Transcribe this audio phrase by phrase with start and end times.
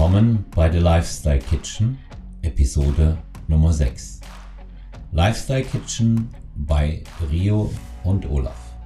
[0.00, 1.98] Willkommen bei The Lifestyle Kitchen,
[2.40, 4.20] Episode Nummer 6.
[5.12, 7.70] Lifestyle Kitchen bei Rio
[8.02, 8.78] und Olaf.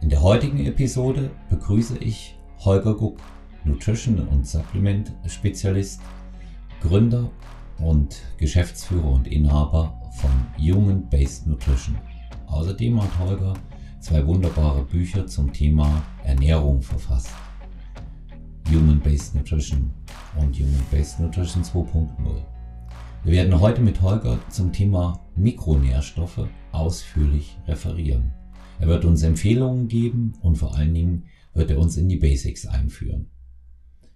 [0.00, 3.18] In der heutigen Episode begrüße ich Holger Guck,
[3.64, 6.00] Nutrition und Supplement Spezialist,
[6.80, 7.30] Gründer
[7.76, 11.98] und Geschäftsführer und Inhaber von Human Based Nutrition.
[12.46, 13.52] Außerdem hat Holger
[14.00, 17.34] zwei wunderbare Bücher zum Thema Ernährung verfasst.
[18.70, 19.90] Human Based Nutrition
[20.36, 22.44] und Human Based Nutrition 2.0.
[23.24, 28.34] Wir werden heute mit Holger zum Thema Mikronährstoffe ausführlich referieren.
[28.78, 32.66] Er wird uns Empfehlungen geben und vor allen Dingen wird er uns in die Basics
[32.66, 33.30] einführen.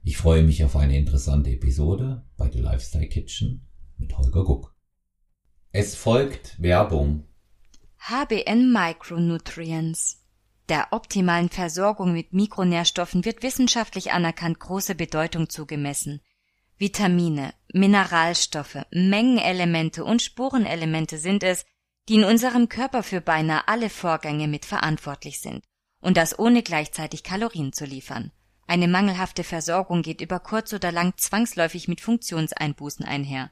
[0.05, 4.77] Ich freue mich auf eine interessante Episode bei The Lifestyle Kitchen mit Holger Guck.
[5.71, 7.25] Es folgt Werbung.
[8.01, 10.22] HBN Micronutrients.
[10.69, 16.21] Der optimalen Versorgung mit Mikronährstoffen wird wissenschaftlich anerkannt große Bedeutung zugemessen.
[16.79, 21.65] Vitamine, Mineralstoffe, Mengenelemente und Spurenelemente sind es,
[22.09, 25.65] die in unserem Körper für beinahe alle Vorgänge mit verantwortlich sind,
[26.01, 28.33] und das ohne gleichzeitig Kalorien zu liefern.
[28.67, 33.51] Eine mangelhafte Versorgung geht über kurz oder lang zwangsläufig mit Funktionseinbußen einher.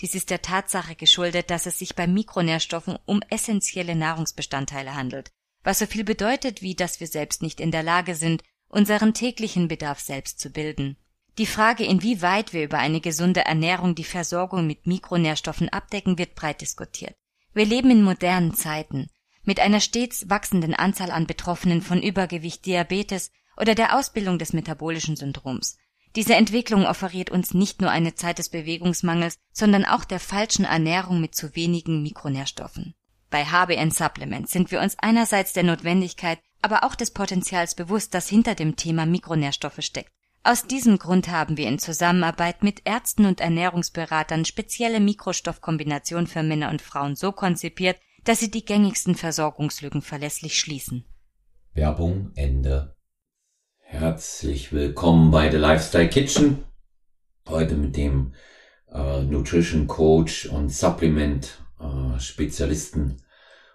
[0.00, 5.32] Dies ist der Tatsache geschuldet, dass es sich bei Mikronährstoffen um essentielle Nahrungsbestandteile handelt,
[5.68, 9.68] was so viel bedeutet wie, dass wir selbst nicht in der Lage sind, unseren täglichen
[9.68, 10.96] Bedarf selbst zu bilden.
[11.36, 16.62] Die Frage, inwieweit wir über eine gesunde Ernährung die Versorgung mit Mikronährstoffen abdecken, wird breit
[16.62, 17.14] diskutiert.
[17.52, 19.08] Wir leben in modernen Zeiten.
[19.44, 25.16] Mit einer stets wachsenden Anzahl an Betroffenen von Übergewicht, Diabetes oder der Ausbildung des metabolischen
[25.16, 25.76] Syndroms.
[26.16, 31.20] Diese Entwicklung offeriert uns nicht nur eine Zeit des Bewegungsmangels, sondern auch der falschen Ernährung
[31.20, 32.94] mit zu wenigen Mikronährstoffen.
[33.30, 38.28] Bei HBN Supplements sind wir uns einerseits der Notwendigkeit, aber auch des Potenzials bewusst, das
[38.28, 40.10] hinter dem Thema Mikronährstoffe steckt.
[40.44, 46.70] Aus diesem Grund haben wir in Zusammenarbeit mit Ärzten und Ernährungsberatern spezielle Mikrostoffkombinationen für Männer
[46.70, 51.04] und Frauen so konzipiert, dass sie die gängigsten Versorgungslücken verlässlich schließen.
[51.74, 52.96] Werbung Ende.
[53.76, 56.64] Herzlich willkommen bei The Lifestyle Kitchen.
[57.46, 58.34] Heute mit dem
[58.90, 63.22] äh, Nutrition Coach und Supplement äh, Spezialisten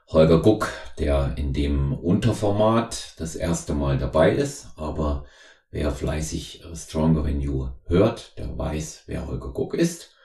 [0.07, 0.69] Holger Guck,
[0.99, 4.67] der in dem Unterformat das erste Mal dabei ist.
[4.75, 5.25] Aber
[5.71, 10.15] wer fleißig äh, Stronger Than You hört, der weiß, wer Holger Guck ist.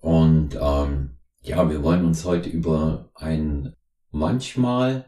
[0.00, 3.74] Und ähm, ja, wir wollen uns heute über ein
[4.10, 5.06] manchmal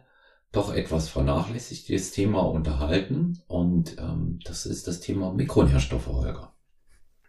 [0.52, 6.54] doch etwas vernachlässigtes Thema unterhalten und ähm, das ist das Thema Mikronährstoffe, Holger.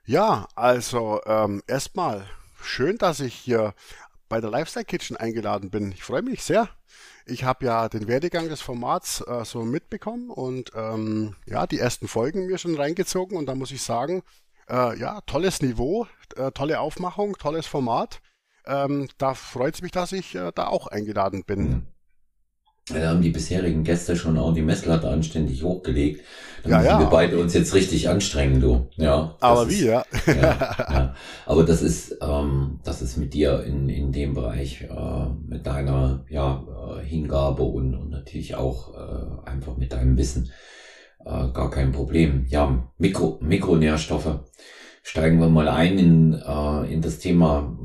[0.05, 2.25] Ja, also ähm, erstmal
[2.61, 3.73] schön, dass ich hier
[4.29, 5.91] bei der Lifestyle Kitchen eingeladen bin.
[5.91, 6.69] Ich freue mich sehr.
[7.25, 12.07] Ich habe ja den Werdegang des Formats äh, so mitbekommen und ähm, ja, die ersten
[12.07, 14.23] Folgen mir schon reingezogen und da muss ich sagen,
[14.69, 18.21] äh, ja, tolles Niveau, äh, tolle Aufmachung, tolles Format.
[18.65, 21.87] Ähm, da freut es mich, dass ich äh, da auch eingeladen bin.
[22.89, 26.23] Da haben die bisherigen Gäste schon auch die Messlatte anständig hochgelegt.
[26.63, 26.99] Da ja, müssen ja.
[26.99, 28.89] wir beide uns jetzt richtig anstrengen, du.
[28.95, 29.35] Ja.
[29.41, 30.05] Aber wie, ja?
[30.25, 31.15] ja, ja.
[31.45, 36.25] Aber das ist, ähm, das ist mit dir in, in dem Bereich, äh, mit deiner
[36.29, 36.63] ja,
[36.97, 40.51] äh, Hingabe und, und natürlich auch äh, einfach mit deinem Wissen
[41.25, 42.45] äh, gar kein Problem.
[42.47, 44.39] Ja, Mikro, Mikronährstoffe.
[45.03, 47.77] Steigen wir mal ein in, äh, in das Thema.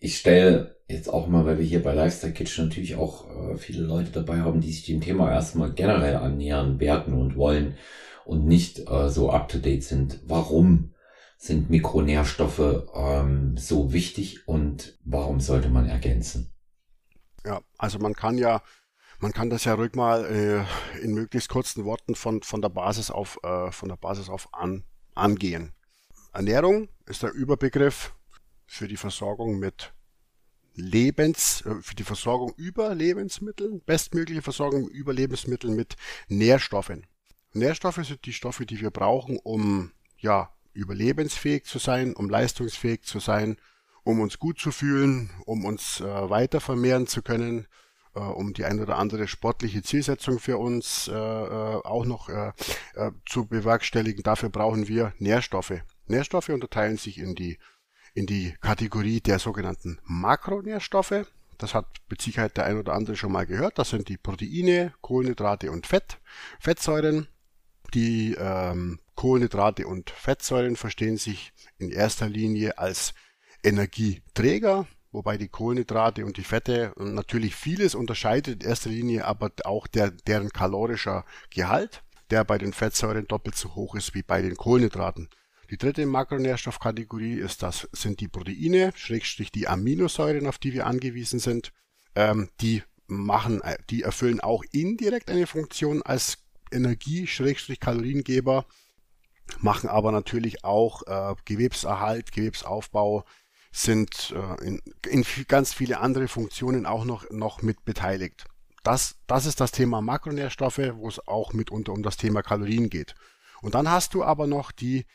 [0.00, 3.82] Ich stelle jetzt auch mal, weil wir hier bei Lifestyle Kitchen natürlich auch äh, viele
[3.82, 7.76] Leute dabei haben, die sich dem Thema erstmal generell annähern, werten und wollen
[8.24, 10.20] und nicht äh, so up to date sind.
[10.26, 10.94] Warum
[11.38, 16.52] sind Mikronährstoffe ähm, so wichtig und warum sollte man ergänzen?
[17.44, 18.62] Ja, also man kann ja,
[19.20, 23.10] man kann das ja ruhig mal äh, in möglichst kurzen Worten von, von der Basis
[23.10, 25.72] auf, äh, von der Basis auf an, angehen.
[26.32, 28.14] Ernährung ist der Überbegriff
[28.66, 29.94] für die Versorgung mit
[30.76, 35.96] Lebens, äh, für die Versorgung über Lebensmitteln, bestmögliche Versorgung über Lebensmitteln mit
[36.28, 37.06] Nährstoffen.
[37.52, 43.18] Nährstoffe sind die Stoffe, die wir brauchen, um ja überlebensfähig zu sein, um leistungsfähig zu
[43.18, 43.56] sein,
[44.04, 47.66] um uns gut zu fühlen, um uns äh, weiter vermehren zu können,
[48.14, 52.52] äh, um die ein oder andere sportliche Zielsetzung für uns äh, äh, auch noch äh,
[53.24, 54.22] zu bewerkstelligen.
[54.22, 55.80] Dafür brauchen wir Nährstoffe.
[56.06, 57.58] Nährstoffe unterteilen sich in die
[58.16, 61.26] in die Kategorie der sogenannten Makronährstoffe.
[61.58, 63.78] Das hat mit Sicherheit der ein oder andere schon mal gehört.
[63.78, 66.18] Das sind die Proteine, Kohlenhydrate und Fett,
[66.58, 67.28] Fettsäuren.
[67.94, 73.12] Die ähm, Kohlenhydrate und Fettsäuren verstehen sich in erster Linie als
[73.62, 79.86] Energieträger, wobei die Kohlenhydrate und die Fette natürlich vieles unterscheidet, in erster Linie aber auch
[79.86, 84.56] der, deren kalorischer Gehalt, der bei den Fettsäuren doppelt so hoch ist wie bei den
[84.56, 85.28] Kohlenhydraten.
[85.70, 91.40] Die dritte Makronährstoffkategorie ist das, sind die Proteine, Schrägstrich die Aminosäuren, auf die wir angewiesen
[91.40, 91.72] sind.
[92.14, 96.38] Ähm, die machen, äh, die erfüllen auch indirekt eine Funktion als
[96.70, 98.66] Energie, Schrägstrich Kaloriengeber,
[99.60, 103.24] machen aber natürlich auch äh, Gewebserhalt, Gewebsaufbau,
[103.72, 108.46] sind äh, in, in ganz viele andere Funktionen auch noch, noch mit beteiligt.
[108.82, 113.14] Das, das ist das Thema Makronährstoffe, wo es auch mitunter um das Thema Kalorien geht.
[113.60, 115.06] Und dann hast du aber noch die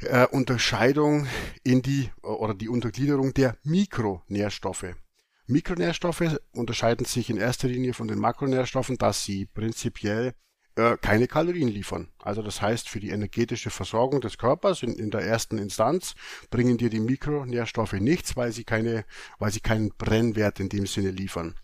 [0.00, 1.26] äh, Unterscheidung
[1.62, 4.94] in die oder die Untergliederung der Mikronährstoffe.
[5.46, 10.34] Mikronährstoffe unterscheiden sich in erster Linie von den Makronährstoffen, dass sie prinzipiell
[10.74, 12.08] äh, keine Kalorien liefern.
[12.18, 16.14] Also das heißt, für die energetische Versorgung des Körpers in, in der ersten Instanz
[16.50, 19.04] bringen dir die Mikronährstoffe nichts, weil sie keine,
[19.38, 21.54] weil sie keinen Brennwert in dem Sinne liefern.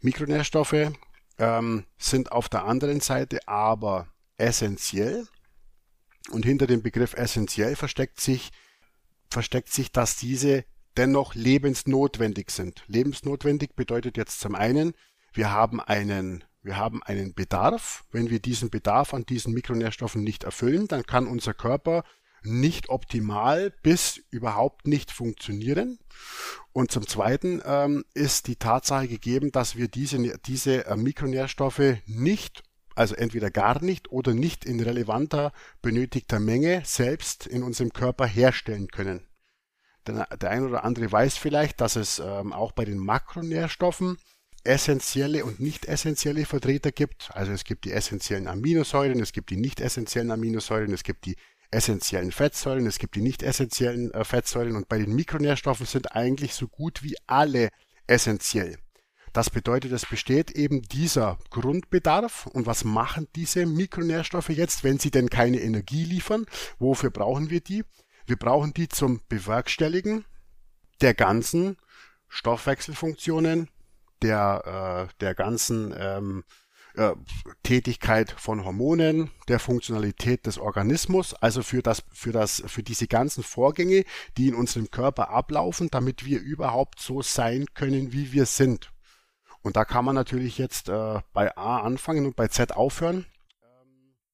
[0.00, 0.90] Mikronährstoffe
[1.38, 5.26] ähm, sind auf der anderen Seite aber essentiell
[6.30, 8.50] und hinter dem Begriff essentiell versteckt sich
[9.30, 10.64] versteckt sich, dass diese
[10.96, 12.84] dennoch lebensnotwendig sind.
[12.86, 14.94] Lebensnotwendig bedeutet jetzt zum einen,
[15.32, 18.04] wir haben einen wir haben einen Bedarf.
[18.10, 22.02] Wenn wir diesen Bedarf an diesen Mikronährstoffen nicht erfüllen, dann kann unser Körper
[22.42, 26.00] nicht optimal bis überhaupt nicht funktionieren.
[26.72, 32.64] Und zum Zweiten ähm, ist die Tatsache gegeben, dass wir diese, diese äh, Mikronährstoffe nicht,
[32.96, 35.52] also entweder gar nicht oder nicht in relevanter
[35.82, 39.26] benötigter Menge selbst in unserem Körper herstellen können.
[40.06, 44.18] Der, der ein oder andere weiß vielleicht, dass es ähm, auch bei den Makronährstoffen
[44.64, 47.30] essentielle und nicht essentielle Vertreter gibt.
[47.34, 51.36] Also es gibt die essentiellen Aminosäuren, es gibt die nicht essentiellen Aminosäuren, es gibt die
[51.70, 56.54] essentiellen Fettsäuren, es gibt die nicht essentiellen äh, Fettsäuren und bei den Mikronährstoffen sind eigentlich
[56.54, 57.70] so gut wie alle
[58.06, 58.78] essentiell.
[59.36, 62.46] Das bedeutet, es besteht eben dieser Grundbedarf.
[62.46, 66.46] Und was machen diese Mikronährstoffe jetzt, wenn sie denn keine Energie liefern?
[66.78, 67.84] Wofür brauchen wir die?
[68.24, 70.24] Wir brauchen die zum Bewerkstelligen
[71.02, 71.76] der ganzen
[72.28, 73.68] Stoffwechselfunktionen,
[74.22, 76.44] der, äh, der ganzen ähm,
[76.94, 77.12] äh,
[77.62, 83.42] Tätigkeit von Hormonen, der Funktionalität des Organismus, also für das, für das, für diese ganzen
[83.42, 84.04] Vorgänge,
[84.38, 88.95] die in unserem Körper ablaufen, damit wir überhaupt so sein können, wie wir sind.
[89.66, 93.26] Und da kann man natürlich jetzt äh, bei A anfangen und bei Z aufhören.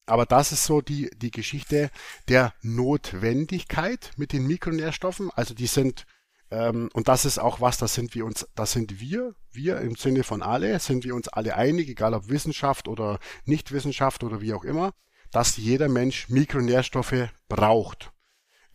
[0.05, 1.89] Aber das ist so die, die Geschichte
[2.27, 5.31] der Notwendigkeit mit den Mikronährstoffen.
[5.31, 6.05] Also die sind
[6.51, 9.95] ähm, und das ist auch was, das sind wir uns, das sind wir, wir im
[9.95, 14.53] Sinne von alle, sind wir uns alle einig, egal ob Wissenschaft oder Nichtwissenschaft oder wie
[14.53, 14.93] auch immer,
[15.31, 18.11] dass jeder Mensch Mikronährstoffe braucht.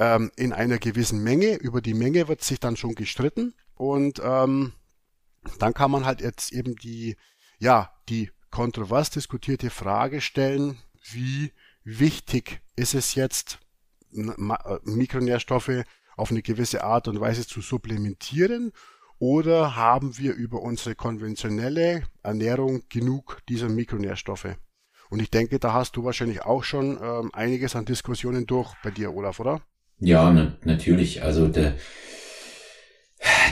[0.01, 4.73] Ähm, in einer gewissen Menge, über die Menge wird sich dann schon gestritten und ähm,
[5.59, 7.17] dann kann man halt jetzt eben die,
[7.59, 10.79] ja, die kontrovers diskutierte Frage stellen,
[11.11, 11.53] wie
[11.85, 13.59] wichtig ist es jetzt,
[14.13, 15.85] äh, Mikronährstoffe
[16.17, 18.73] auf eine gewisse Art und Weise zu supplementieren?
[19.21, 24.57] Oder haben wir über unsere konventionelle Ernährung genug dieser Mikronährstoffe?
[25.11, 28.91] Und ich denke, da hast du wahrscheinlich auch schon ähm, einiges an Diskussionen durch bei
[28.91, 29.63] dir, Olaf, oder?
[29.99, 31.23] Ja, na, natürlich.
[31.23, 31.75] Also der,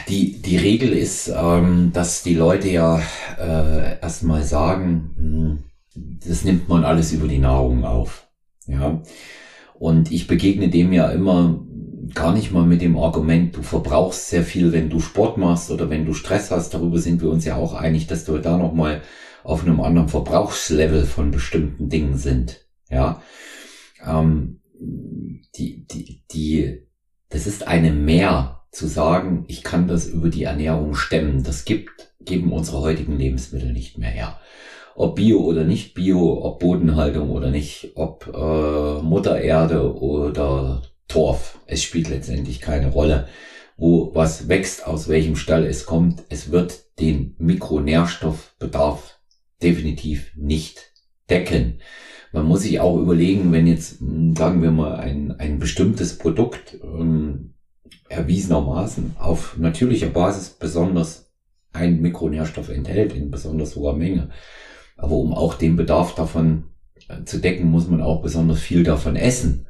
[0.09, 3.01] die, die Regel ist, ähm, dass die Leute ja
[3.39, 5.59] äh, erstmal sagen, hm,
[6.27, 8.29] das nimmt man alles über die Nahrung auf.
[8.67, 9.03] Ja.
[9.79, 11.61] Und ich begegne dem ja immer
[12.15, 15.91] gar nicht mal mit dem Argument, du verbrauchst sehr viel, wenn du Sport machst oder
[15.91, 16.73] wenn du Stress hast.
[16.73, 19.03] Darüber sind wir uns ja auch einig, dass wir da nochmal
[19.45, 22.67] auf einem anderen Verbrauchslevel von bestimmten Dingen sind.
[22.89, 23.23] Ja,
[24.05, 26.87] ähm, die, die, die,
[27.29, 31.43] das ist eine Mehr zu sagen, ich kann das über die Ernährung stemmen.
[31.43, 34.39] Das gibt, geben unsere heutigen Lebensmittel nicht mehr her.
[34.95, 41.59] Ob Bio oder nicht Bio, ob Bodenhaltung oder nicht, ob äh, Mutter Erde oder Torf.
[41.67, 43.29] Es spielt letztendlich keine Rolle,
[43.77, 46.25] wo was wächst, aus welchem Stall es kommt.
[46.29, 49.19] Es wird den Mikronährstoffbedarf
[49.63, 50.93] definitiv nicht
[51.31, 51.81] decken.
[52.33, 53.99] Man muss sich auch überlegen, wenn jetzt,
[54.37, 57.55] sagen wir mal, ein, ein bestimmtes Produkt ähm,
[58.09, 61.31] erwiesenermaßen auf natürlicher Basis besonders
[61.73, 64.31] ein Mikronährstoff enthält, in besonders hoher Menge.
[64.97, 66.65] Aber um auch den Bedarf davon
[67.09, 69.67] äh, zu decken, muss man auch besonders viel davon essen.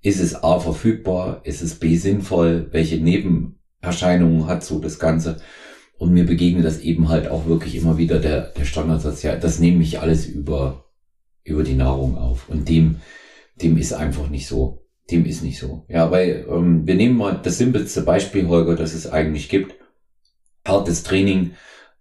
[0.00, 1.40] Ist es A verfügbar?
[1.44, 2.68] Ist es B sinnvoll?
[2.70, 5.40] Welche Nebenerscheinungen hat so das Ganze?
[5.98, 9.58] Und mir begegnet das eben halt auch wirklich immer wieder der, der Standardsatz, ja, das
[9.58, 10.86] nehme ich alles über,
[11.44, 12.48] über die Nahrung auf.
[12.48, 13.00] Und dem,
[13.60, 14.86] dem ist einfach nicht so.
[15.10, 15.84] Dem ist nicht so.
[15.88, 19.74] Ja, weil ähm, wir nehmen mal das simpelste Beispiel, Holger, das es eigentlich gibt.
[20.66, 21.52] Hartes Training,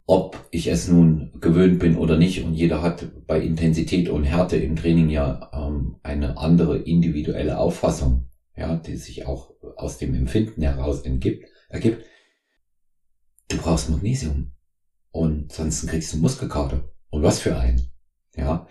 [0.06, 2.44] ob ich es nun gewöhnt bin oder nicht.
[2.44, 8.30] Und jeder hat bei Intensität und Härte im Training ja ähm, eine andere individuelle Auffassung.
[8.56, 12.04] ja, die sich auch aus dem Empfinden heraus entgibt, ergibt,
[13.48, 14.51] du brauchst Magnesium.
[15.12, 16.84] Und sonst kriegst du Muskelkater.
[17.10, 17.89] Und was für einen.
[18.36, 18.68] Ja.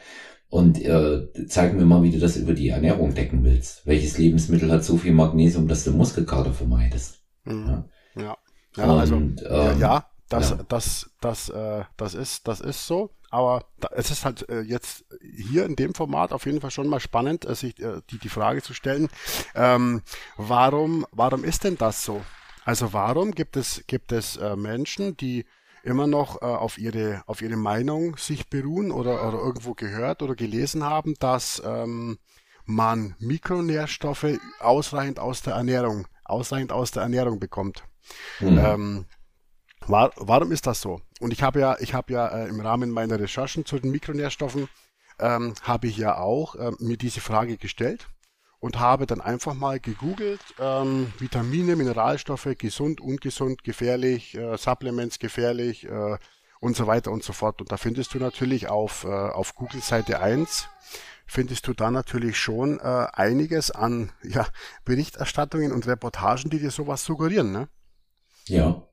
[0.50, 3.86] Und äh, zeig mir mal, wie du das über die Ernährung decken willst.
[3.86, 7.18] Welches Lebensmittel hat so viel Magnesium, dass du Muskelkater vermeidest?
[7.44, 7.84] Mhm.
[8.16, 8.22] Ja.
[8.22, 8.36] ja.
[8.76, 10.58] Ja, also, und, ähm, ja, das, ja.
[10.68, 13.10] das, das, äh, das ist, das ist so.
[13.30, 16.88] Aber da, es ist halt äh, jetzt hier in dem Format auf jeden Fall schon
[16.88, 19.08] mal spannend, äh, sich äh, die, die Frage zu stellen,
[19.54, 20.02] ähm,
[20.36, 22.22] warum, warum ist denn das so?
[22.64, 25.44] Also warum gibt es, gibt es äh, Menschen, die
[25.82, 30.34] immer noch äh, auf ihre auf ihre Meinung sich beruhen oder, oder irgendwo gehört oder
[30.34, 32.18] gelesen haben, dass ähm,
[32.64, 37.84] man Mikronährstoffe ausreichend aus der Ernährung ausreichend aus der Ernährung bekommt.
[38.40, 38.58] Mhm.
[38.58, 39.04] Ähm,
[39.86, 41.00] war, warum ist das so?
[41.20, 44.68] Und ich habe ja ich habe ja äh, im Rahmen meiner Recherchen zu den Mikronährstoffen
[45.18, 48.08] ähm, habe ich ja auch äh, mir diese Frage gestellt
[48.60, 55.84] und habe dann einfach mal gegoogelt, ähm, Vitamine, Mineralstoffe, gesund, ungesund, gefährlich, äh, Supplements gefährlich
[55.84, 56.18] äh,
[56.60, 57.60] und so weiter und so fort.
[57.60, 60.68] Und da findest du natürlich auf, äh, auf Google Seite 1,
[61.26, 64.46] findest du da natürlich schon äh, einiges an ja,
[64.84, 67.52] Berichterstattungen und Reportagen, die dir sowas suggerieren.
[67.52, 67.68] Ne?
[68.46, 68.87] Ja.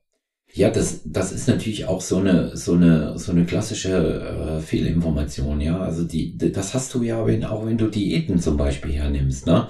[0.56, 5.60] Ja, das, das ist natürlich auch so eine, so eine, so eine klassische äh, Fehlinformation,
[5.60, 5.78] ja.
[5.78, 9.68] Also die, das hast du ja, wenn, auch wenn du Diäten zum Beispiel hernimmst, ne?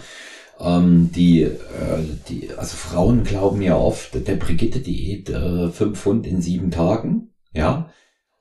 [0.61, 1.51] Ähm, die, äh,
[2.29, 7.91] die, also Frauen glauben ja oft, der Brigitte-Diät, äh, fünf Pfund in sieben Tagen, ja.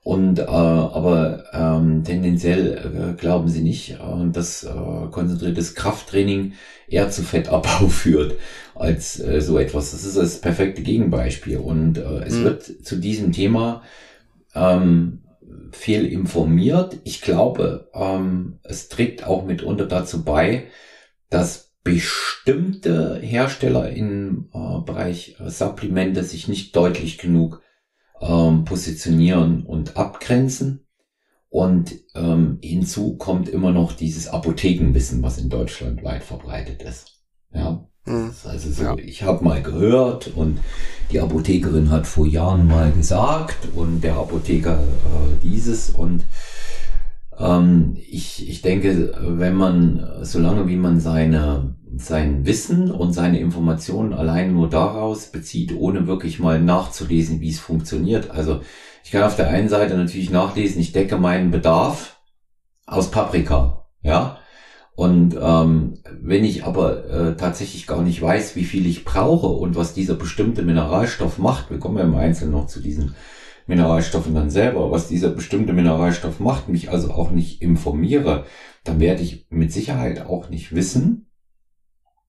[0.06, 4.70] Und äh, aber ähm, tendenziell äh, glauben sie nicht, äh, dass äh,
[5.10, 6.52] konzentriertes Krafttraining
[6.86, 8.36] eher zu Fettabbau führt
[8.76, 9.90] als äh, so etwas.
[9.90, 11.56] Das ist das perfekte Gegenbeispiel.
[11.56, 12.44] Und äh, es mhm.
[12.44, 13.82] wird zu diesem Thema
[14.54, 15.24] ähm,
[15.72, 16.98] viel informiert.
[17.02, 20.68] Ich glaube, ähm, es trägt auch mitunter dazu bei,
[21.30, 27.60] dass bestimmte Hersteller im äh, Bereich äh, Supplemente sich nicht deutlich genug
[28.20, 30.86] ähm, positionieren und abgrenzen.
[31.48, 37.22] Und ähm, hinzu kommt immer noch dieses Apothekenwissen, was in Deutschland weit verbreitet ist.
[37.52, 37.86] Ja.
[38.04, 38.32] Mhm.
[38.44, 38.96] Also so, ja.
[38.96, 40.60] ich habe mal gehört und
[41.10, 46.24] die Apothekerin hat vor Jahren mal gesagt und der Apotheker äh, dieses und
[47.38, 54.12] ähm, ich, ich denke, wenn man, solange wie man seine, sein Wissen und seine Informationen
[54.12, 58.30] allein nur daraus bezieht, ohne wirklich mal nachzulesen, wie es funktioniert.
[58.30, 58.60] Also
[59.04, 62.20] ich kann auf der einen Seite natürlich nachlesen, ich decke meinen Bedarf
[62.86, 64.38] aus Paprika, ja.
[64.94, 69.76] Und ähm, wenn ich aber äh, tatsächlich gar nicht weiß, wie viel ich brauche und
[69.76, 73.14] was dieser bestimmte Mineralstoff macht, wir kommen ja im Einzelnen noch zu diesen
[73.66, 78.46] Mineralstoffen dann selber, was dieser bestimmte Mineralstoff macht, mich also auch nicht informiere,
[78.84, 81.26] dann werde ich mit Sicherheit auch nicht wissen,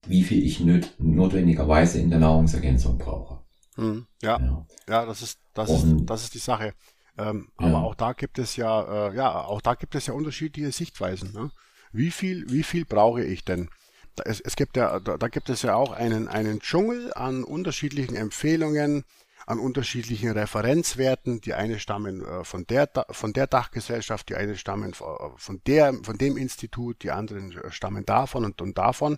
[0.07, 3.41] wie viel ich nöt notwendigerweise in der Nahrungsergänzung brauche.
[3.75, 6.73] Hm, ja, ja, ja, das ist das, Und, ist, das ist die Sache.
[7.17, 7.67] Ähm, ja.
[7.67, 11.33] Aber auch da gibt es ja, äh, ja, auch da gibt es ja unterschiedliche Sichtweisen.
[11.33, 11.51] Ne?
[11.91, 13.69] Wie viel, wie viel brauche ich denn?
[14.25, 18.15] Es, es gibt ja, da, da gibt es ja auch einen, einen Dschungel an unterschiedlichen
[18.15, 19.03] Empfehlungen,
[19.47, 21.41] an unterschiedlichen Referenzwerten.
[21.41, 26.17] Die eine stammen äh, von der von der Dachgesellschaft, die eine stammen von der von
[26.17, 29.17] dem Institut, die anderen äh, stammen davon und, und davon.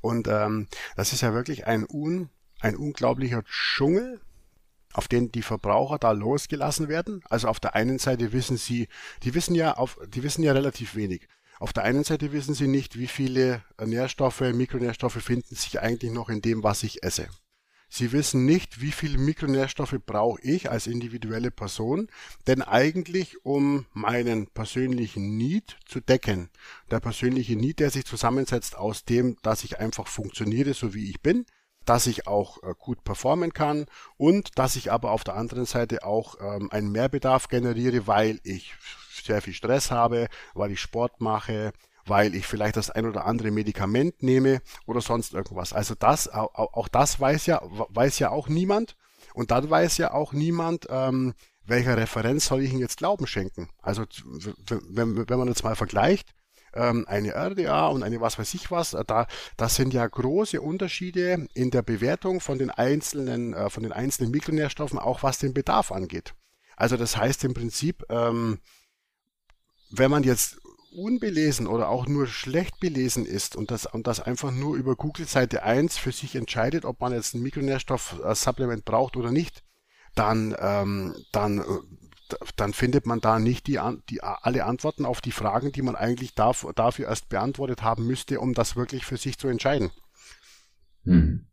[0.00, 2.28] Und ähm, das ist ja wirklich ein un
[2.60, 4.20] ein unglaublicher Dschungel,
[4.92, 7.22] auf den die Verbraucher da losgelassen werden.
[7.30, 8.88] Also auf der einen Seite wissen sie,
[9.22, 11.28] die wissen ja auf, die wissen ja relativ wenig.
[11.60, 16.28] Auf der einen Seite wissen sie nicht, wie viele Nährstoffe, Mikronährstoffe finden sich eigentlich noch
[16.28, 17.28] in dem, was ich esse.
[17.88, 22.08] Sie wissen nicht, wie viele Mikronährstoffe brauche ich als individuelle Person,
[22.46, 26.50] denn eigentlich um meinen persönlichen Need zu decken.
[26.90, 31.22] Der persönliche Need, der sich zusammensetzt aus dem, dass ich einfach funktioniere, so wie ich
[31.22, 31.46] bin,
[31.86, 33.86] dass ich auch äh, gut performen kann
[34.18, 38.74] und dass ich aber auf der anderen Seite auch ähm, einen Mehrbedarf generiere, weil ich
[39.24, 41.72] sehr viel Stress habe, weil ich Sport mache,
[42.08, 45.72] weil ich vielleicht das ein oder andere Medikament nehme oder sonst irgendwas.
[45.72, 48.96] Also das, auch, das weiß ja, weiß ja auch niemand.
[49.34, 51.34] Und dann weiß ja auch niemand, ähm,
[51.64, 53.68] welcher Referenz soll ich ihm jetzt Glauben schenken.
[53.82, 54.04] Also
[54.88, 56.34] wenn, wenn man jetzt mal vergleicht,
[56.74, 61.46] ähm, eine RDA und eine was weiß ich was, da, das sind ja große Unterschiede
[61.54, 65.92] in der Bewertung von den einzelnen, äh, von den einzelnen Mikronährstoffen, auch was den Bedarf
[65.92, 66.34] angeht.
[66.76, 68.60] Also das heißt im Prinzip, ähm,
[69.90, 70.58] wenn man jetzt
[70.92, 75.26] unbelesen oder auch nur schlecht belesen ist und das, und das einfach nur über Google
[75.26, 79.62] Seite 1 für sich entscheidet, ob man jetzt ein Mikronährstoff-Supplement braucht oder nicht,
[80.14, 83.80] dann, ähm, dann, äh, dann findet man da nicht die,
[84.10, 88.40] die, alle Antworten auf die Fragen, die man eigentlich dafür, dafür erst beantwortet haben müsste,
[88.40, 89.90] um das wirklich für sich zu entscheiden.
[91.04, 91.46] Hm.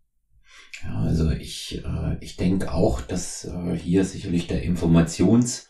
[0.84, 5.70] Ja, also ich, äh, ich denke auch, dass äh, hier sicherlich der Informations,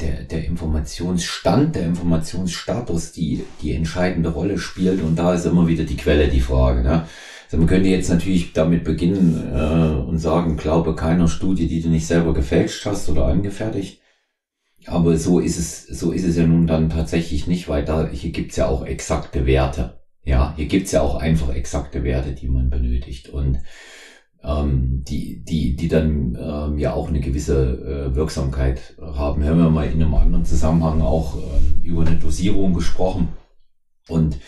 [0.00, 5.02] der, der Informationsstand, der Informationsstatus die, die entscheidende Rolle spielt.
[5.02, 6.82] Und da ist immer wieder die Quelle die Frage.
[6.82, 7.06] Ne?
[7.44, 11.88] Also man könnte jetzt natürlich damit beginnen äh, und sagen, glaube keiner Studie, die du
[11.88, 14.00] nicht selber gefälscht hast oder angefertigt.
[14.86, 18.30] Aber so ist es, so ist es ja nun dann tatsächlich nicht, weil da hier
[18.30, 20.00] gibt's ja auch exakte Werte.
[20.22, 23.28] Ja, hier gibt's ja auch einfach exakte Werte, die man benötigt.
[23.28, 23.58] Und
[24.42, 29.42] ähm, die, die, die dann ähm, ja auch eine gewisse äh, Wirksamkeit haben.
[29.42, 33.28] Wir haben ja mal in einem anderen Zusammenhang auch äh, über eine Dosierung gesprochen.
[34.08, 34.38] Und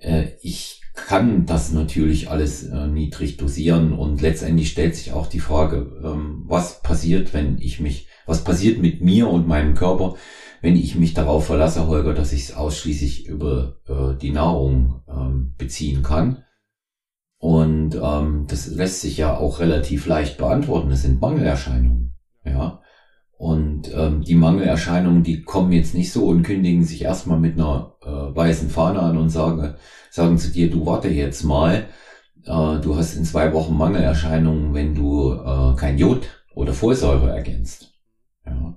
[0.00, 5.40] äh, ich kann das natürlich alles äh, niedrig dosieren und letztendlich stellt sich auch die
[5.40, 10.16] Frage, ähm, was passiert, wenn ich mich, was passiert mit mir und meinem Körper,
[10.60, 15.54] wenn ich mich darauf verlasse, Holger, dass ich es ausschließlich über äh, die Nahrung ähm,
[15.56, 16.44] beziehen kann.
[17.42, 20.90] Und ähm, das lässt sich ja auch relativ leicht beantworten.
[20.90, 22.14] Das sind Mangelerscheinungen.
[22.44, 22.80] Ja.
[23.36, 27.96] Und ähm, die Mangelerscheinungen, die kommen jetzt nicht so und kündigen sich erstmal mit einer
[28.02, 29.74] äh, weißen Fahne an und sagen,
[30.08, 31.86] sagen zu dir, du warte jetzt mal,
[32.44, 37.92] äh, du hast in zwei Wochen Mangelerscheinungen, wenn du äh, kein Jod oder Folsäure ergänzt.
[38.46, 38.76] Ja.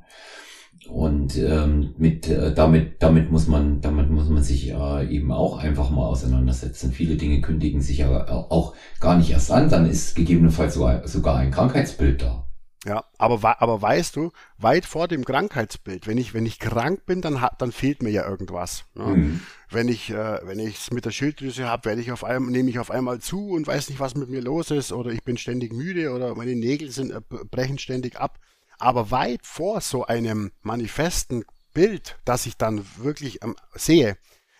[0.87, 5.57] Und ähm, mit äh, damit damit muss man damit muss man sich äh, eben auch
[5.57, 6.91] einfach mal auseinandersetzen.
[6.91, 9.69] Viele Dinge kündigen sich aber auch gar nicht erst an.
[9.69, 12.45] Dann ist gegebenenfalls sogar, ein Krankheitsbild da.
[12.85, 17.21] Ja, aber aber weißt du, weit vor dem Krankheitsbild, wenn ich wenn ich krank bin,
[17.21, 18.85] dann dann fehlt mir ja irgendwas.
[18.93, 19.05] Ne?
[19.05, 19.41] Mhm.
[19.71, 22.69] Wenn ich äh, wenn ich es mit der Schilddrüse habe, werde ich auf einmal nehme
[22.69, 25.37] ich auf einmal zu und weiß nicht, was mit mir los ist oder ich bin
[25.37, 28.39] ständig müde oder meine Nägel sind äh, brechen ständig ab.
[28.79, 34.17] Aber weit vor so einem manifesten Bild, das ich dann wirklich ähm, sehe,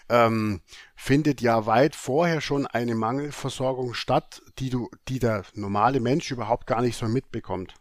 [0.10, 0.62] ähm,
[0.96, 6.68] findet ja weit vorher schon eine Mangelversorgung statt, die du, die der normale Mensch überhaupt
[6.68, 7.74] gar nicht so mitbekommt.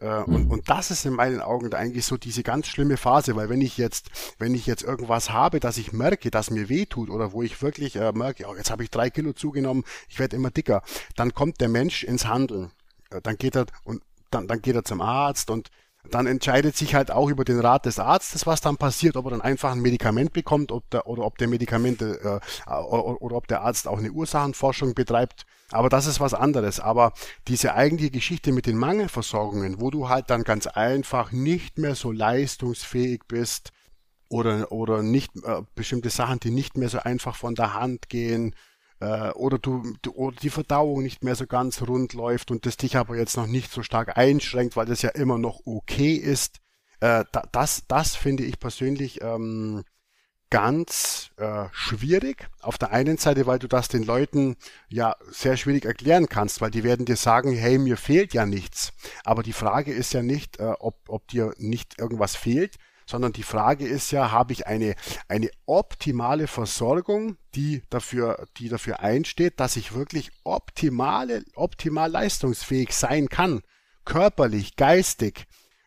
[0.00, 0.34] Äh, mhm.
[0.34, 3.60] und, und das ist in meinen Augen eigentlich so diese ganz schlimme Phase, weil wenn
[3.60, 7.32] ich jetzt, wenn ich jetzt irgendwas habe, dass ich merke, dass mir weh tut oder
[7.32, 10.50] wo ich wirklich äh, merke, oh, jetzt habe ich drei Kilo zugenommen, ich werde immer
[10.50, 10.82] dicker,
[11.14, 12.72] dann kommt der Mensch ins Handeln.
[13.10, 14.02] Äh, dann geht er und
[14.34, 15.70] dann, dann geht er zum Arzt und
[16.10, 19.30] dann entscheidet sich halt auch über den Rat des Arztes, was dann passiert, ob er
[19.30, 23.48] dann einfach ein Medikament bekommt ob der, oder ob der Medikamente äh, oder, oder ob
[23.48, 25.46] der Arzt auch eine Ursachenforschung betreibt.
[25.70, 26.78] Aber das ist was anderes.
[26.78, 27.12] Aber
[27.48, 32.12] diese eigentliche Geschichte mit den Mangelversorgungen, wo du halt dann ganz einfach nicht mehr so
[32.12, 33.72] leistungsfähig bist
[34.28, 38.54] oder, oder nicht äh, bestimmte Sachen, die nicht mehr so einfach von der Hand gehen,
[39.00, 39.82] äh, oder du,
[40.14, 43.46] oder die Verdauung nicht mehr so ganz rund läuft und das dich aber jetzt noch
[43.46, 46.60] nicht so stark einschränkt, weil das ja immer noch okay ist.
[47.00, 49.84] Äh, da, das, das finde ich persönlich ähm,
[50.50, 52.48] ganz äh, schwierig.
[52.60, 54.56] Auf der einen Seite, weil du das den Leuten
[54.88, 58.92] ja sehr schwierig erklären kannst, weil die werden dir sagen, hey, mir fehlt ja nichts.
[59.24, 62.76] Aber die Frage ist ja nicht, äh, ob, ob dir nicht irgendwas fehlt,
[63.06, 64.94] sondern die Frage ist ja, habe ich eine,
[65.28, 73.28] eine optimale Versorgung, die dafür, die dafür einsteht, dass ich wirklich optimale, optimal leistungsfähig sein
[73.28, 73.62] kann,
[74.04, 75.46] körperlich, geistig.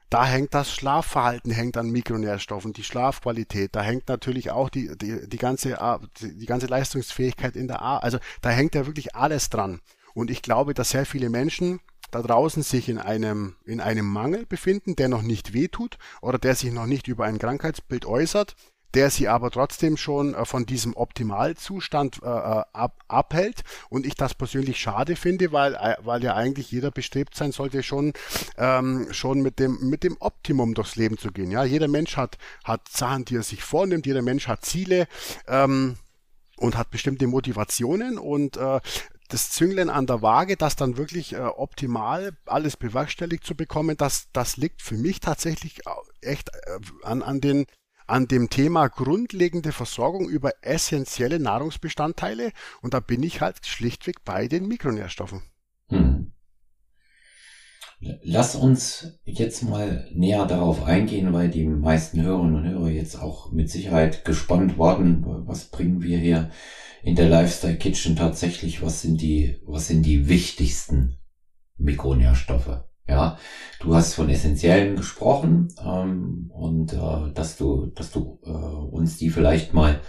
[0.10, 5.28] Da hängt das Schlafverhalten hängt an Mikronährstoffen, die Schlafqualität, da hängt natürlich auch die, die,
[5.28, 5.78] die, ganze,
[6.22, 7.98] die ganze Leistungsfähigkeit in der A.
[7.98, 9.82] Also da hängt ja wirklich alles dran.
[10.14, 14.46] Und ich glaube, dass sehr viele Menschen da draußen sich in einem, in einem Mangel
[14.46, 18.56] befinden, der noch nicht wehtut oder der sich noch nicht über ein Krankheitsbild äußert,
[18.94, 24.16] der sie aber trotzdem schon äh, von diesem Optimalzustand äh, äh, ab, abhält und ich
[24.16, 28.14] das persönlich schade finde, weil, äh, weil ja eigentlich jeder bestrebt sein sollte, schon,
[28.58, 31.52] ähm, schon mit dem, mit dem Optimum durchs Leben zu gehen.
[31.52, 35.08] Ja, jeder Mensch hat, hat Sachen, die er sich vornimmt, jeder Mensch hat Ziele,
[35.48, 35.98] ähm,
[36.58, 38.80] und hat bestimmte Motivationen und äh,
[39.28, 44.28] das Zünglein an der Waage, das dann wirklich äh, optimal alles bewerkstelligt zu bekommen, das,
[44.34, 45.82] das liegt für mich tatsächlich
[46.22, 47.66] echt äh, an, an, den,
[48.06, 54.48] an dem Thema grundlegende Versorgung über essentielle Nahrungsbestandteile und da bin ich halt schlichtweg bei
[54.48, 55.44] den Mikronährstoffen.
[58.00, 63.52] Lass uns jetzt mal näher darauf eingehen, weil die meisten Hörerinnen und Hörer jetzt auch
[63.52, 66.52] mit Sicherheit gespannt warten, was bringen wir hier
[67.02, 71.18] in der Lifestyle Kitchen tatsächlich, was sind die, was sind die wichtigsten
[71.78, 72.84] Mikronährstoffe?
[73.08, 73.38] Ja,
[73.80, 79.30] du hast von essentiellen gesprochen ähm, und äh, dass du, dass du äh, uns die
[79.30, 80.02] vielleicht mal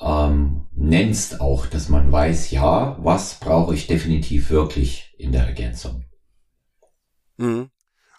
[0.00, 6.04] ähm, nennst, auch, dass man weiß, ja, was brauche ich definitiv wirklich in der Ergänzung.
[7.38, 7.70] Mhm.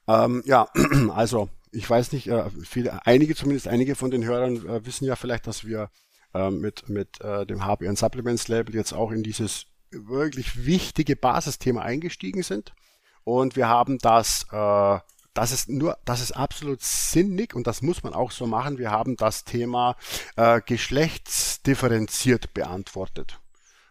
[0.07, 0.67] Ähm, ja,
[1.13, 5.15] also ich weiß nicht, äh, viele, einige zumindest einige von den Hörern äh, wissen ja
[5.15, 5.91] vielleicht, dass wir
[6.33, 11.81] äh, mit, mit äh, dem HBN Supplements Label jetzt auch in dieses wirklich wichtige Basisthema
[11.81, 12.73] eingestiegen sind.
[13.23, 14.99] Und wir haben das, äh,
[15.33, 18.77] das ist nur, das ist absolut sinnig und das muss man auch so machen.
[18.77, 19.95] Wir haben das Thema
[20.35, 23.39] äh, geschlechtsdifferenziert beantwortet.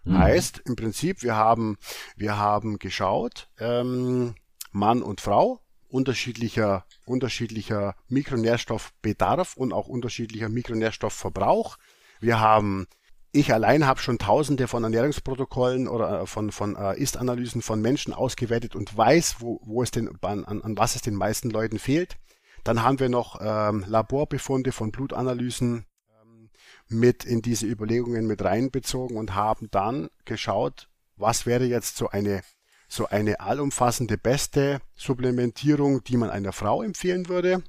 [0.04, 0.18] Mhm.
[0.18, 1.78] Heißt im Prinzip, wir haben,
[2.16, 4.34] wir haben geschaut, ähm,
[4.70, 11.76] Mann und Frau, unterschiedlicher, unterschiedlicher Mikronährstoffbedarf und auch unterschiedlicher Mikronährstoffverbrauch.
[12.20, 12.87] Wir haben
[13.31, 18.14] ich allein habe schon tausende von Ernährungsprotokollen oder äh, von, von äh, Ist-Analysen von Menschen
[18.14, 22.16] ausgewertet und weiß, wo, wo es denn, an, an was es den meisten Leuten fehlt.
[22.64, 25.85] Dann haben wir noch ähm, Laborbefunde von Blutanalysen
[26.22, 26.50] ähm,
[26.88, 32.42] mit in diese Überlegungen mit reinbezogen und haben dann geschaut, was wäre jetzt so eine
[32.88, 37.62] so eine allumfassende beste Supplementierung, die man einer Frau empfehlen würde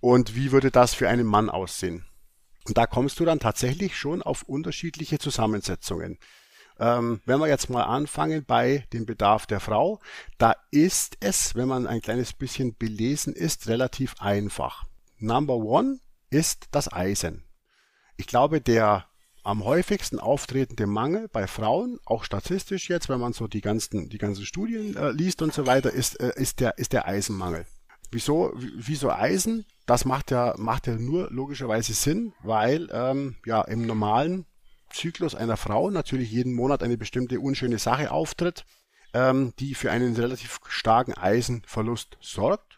[0.00, 2.06] und wie würde das für einen Mann aussehen.
[2.64, 6.18] Und da kommst du dann tatsächlich schon auf unterschiedliche Zusammensetzungen.
[6.78, 10.00] Ähm, wenn wir jetzt mal anfangen bei dem Bedarf der Frau,
[10.38, 14.84] da ist es, wenn man ein kleines bisschen belesen ist, relativ einfach.
[15.18, 15.98] Number one
[16.30, 17.44] ist das Eisen.
[18.16, 19.06] Ich glaube, der
[19.42, 24.18] am häufigsten auftretende Mangel bei Frauen, auch statistisch jetzt, wenn man so die ganzen, die
[24.18, 27.66] ganzen Studien äh, liest und so weiter, ist, äh, ist, der, ist der Eisenmangel.
[28.10, 29.64] Wieso, wieso Eisen?
[29.86, 34.44] Das macht ja, macht ja nur logischerweise Sinn, weil ähm, ja im normalen
[34.90, 38.64] Zyklus einer Frau natürlich jeden Monat eine bestimmte unschöne Sache auftritt,
[39.14, 42.71] ähm, die für einen relativ starken Eisenverlust sorgt.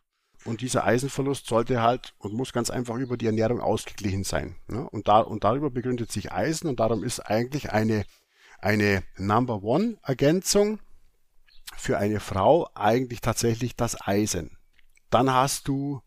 [0.45, 4.57] Und dieser Eisenverlust sollte halt und muss ganz einfach über die Ernährung ausgeglichen sein.
[4.69, 4.89] Ne?
[4.91, 8.05] Und, da, und darüber begründet sich Eisen und darum ist eigentlich eine,
[8.59, 10.81] eine Number One Ergänzung
[11.77, 14.59] für eine Frau eigentlich tatsächlich das Eisen.
[15.09, 16.03] Dann hast du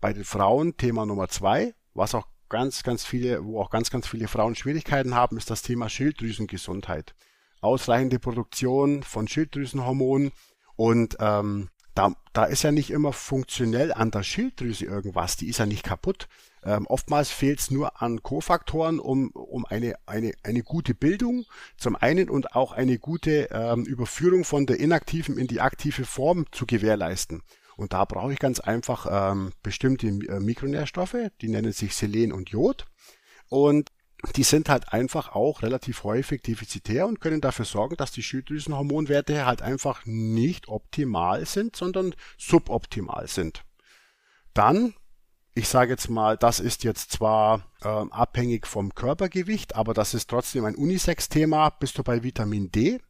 [0.00, 4.06] bei den Frauen Thema Nummer zwei, was auch ganz, ganz viele, wo auch ganz, ganz
[4.06, 7.14] viele Frauen Schwierigkeiten haben, ist das Thema Schilddrüsengesundheit.
[7.60, 10.32] Ausreichende Produktion von Schilddrüsenhormonen
[10.76, 15.58] und ähm, da, da ist ja nicht immer funktionell an der Schilddrüse irgendwas, die ist
[15.58, 16.28] ja nicht kaputt.
[16.64, 21.44] Ähm, oftmals fehlt es nur an Kofaktoren, um, um eine, eine, eine gute Bildung
[21.76, 26.46] zum einen und auch eine gute ähm, Überführung von der inaktiven in die aktive Form
[26.52, 27.42] zu gewährleisten.
[27.76, 32.50] Und da brauche ich ganz einfach ähm, bestimmte äh, Mikronährstoffe, die nennen sich Selen und
[32.50, 32.86] Jod.
[33.48, 33.90] Und
[34.36, 39.44] die sind halt einfach auch relativ häufig defizitär und können dafür sorgen, dass die Schilddrüsenhormonwerte
[39.44, 43.64] halt einfach nicht optimal sind, sondern suboptimal sind.
[44.54, 44.94] Dann,
[45.54, 50.30] ich sage jetzt mal, das ist jetzt zwar ähm, abhängig vom Körpergewicht, aber das ist
[50.30, 53.00] trotzdem ein Unisex-Thema, bist du bei Vitamin D.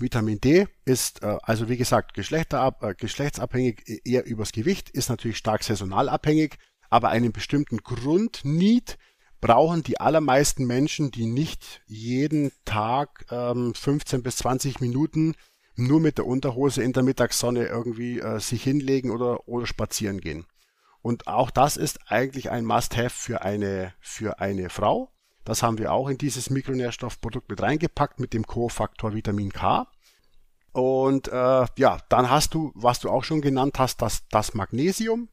[0.00, 5.10] Vitamin D ist, äh, also wie gesagt, geschlechterab, äh, geschlechtsabhängig e-, eher übers Gewicht, ist
[5.10, 6.56] natürlich stark saisonal abhängig,
[6.88, 8.96] aber einen bestimmten Grundneed
[9.40, 15.34] brauchen die allermeisten Menschen, die nicht jeden Tag ähm, 15 bis 20 Minuten
[15.76, 20.46] nur mit der Unterhose in der Mittagssonne irgendwie äh, sich hinlegen oder, oder spazieren gehen.
[21.02, 25.12] Und auch das ist eigentlich ein Must-Have für eine, für eine Frau.
[25.44, 29.86] Das haben wir auch in dieses Mikronährstoffprodukt mit reingepackt mit dem Co-Faktor Vitamin K.
[30.72, 35.28] Und äh, ja, dann hast du, was du auch schon genannt hast, das, das Magnesium,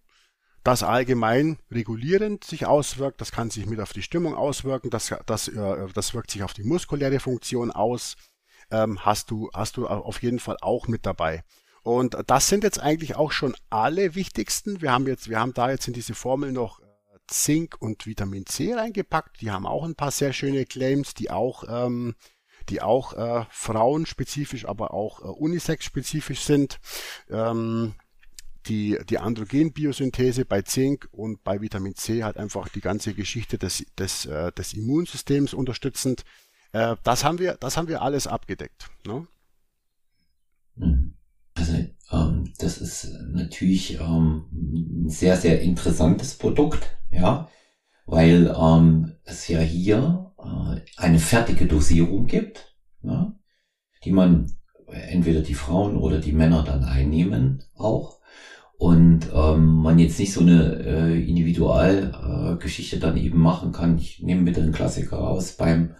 [0.65, 3.21] das allgemein regulierend sich auswirkt.
[3.21, 4.89] Das kann sich mit auf die Stimmung auswirken.
[4.89, 8.15] Das, das, äh, das wirkt sich auf die muskuläre Funktion aus.
[8.71, 11.43] Ähm, hast du, hast du auf jeden Fall auch mit dabei.
[11.83, 14.81] Und das sind jetzt eigentlich auch schon alle wichtigsten.
[14.81, 16.81] Wir haben jetzt, wir haben da jetzt in diese Formel noch
[17.27, 19.41] Zink und Vitamin C reingepackt.
[19.41, 22.15] Die haben auch ein paar sehr schöne Claims, die auch, ähm,
[22.69, 26.79] die auch äh, frauenspezifisch, aber auch äh, unisex-spezifisch sind.
[27.29, 27.93] Ähm,
[28.67, 33.85] die, die Androgenbiosynthese bei Zink und bei Vitamin C halt einfach die ganze Geschichte des,
[33.97, 36.23] des, äh, des Immunsystems unterstützend.
[36.71, 38.89] Äh, das haben wir, das haben wir alles abgedeckt.
[39.05, 39.27] Ne?
[41.53, 41.73] Also
[42.11, 47.49] ähm, das ist natürlich ähm, ein sehr, sehr interessantes Produkt ja,
[48.05, 53.33] weil ähm, es ja hier äh, eine fertige Dosierung gibt, ja,
[54.03, 54.51] die man
[54.87, 58.19] entweder die Frauen oder die Männer dann einnehmen auch
[58.77, 63.97] und ähm, man jetzt nicht so eine äh, Individualgeschichte äh, dann eben machen kann.
[63.97, 65.95] Ich nehme wieder einen Klassiker aus beim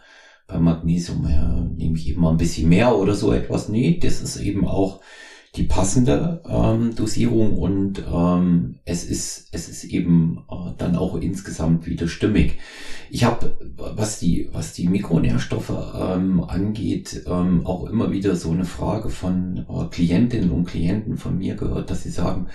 [0.48, 3.70] beim Magnesium ja, nehme ich eben mal ein bisschen mehr oder so etwas.
[3.70, 5.02] Nee, das ist eben auch
[5.56, 11.88] die passende ähm, Dosierung und ähm, es ist es ist eben äh, dann auch insgesamt
[11.88, 12.58] wieder stimmig.
[13.10, 18.65] Ich habe was die was die Mikronährstoffe ähm, angeht ähm, auch immer wieder so eine
[18.65, 22.48] Frage von äh, Klientinnen und Klienten von mir gehört, dass sie sagen,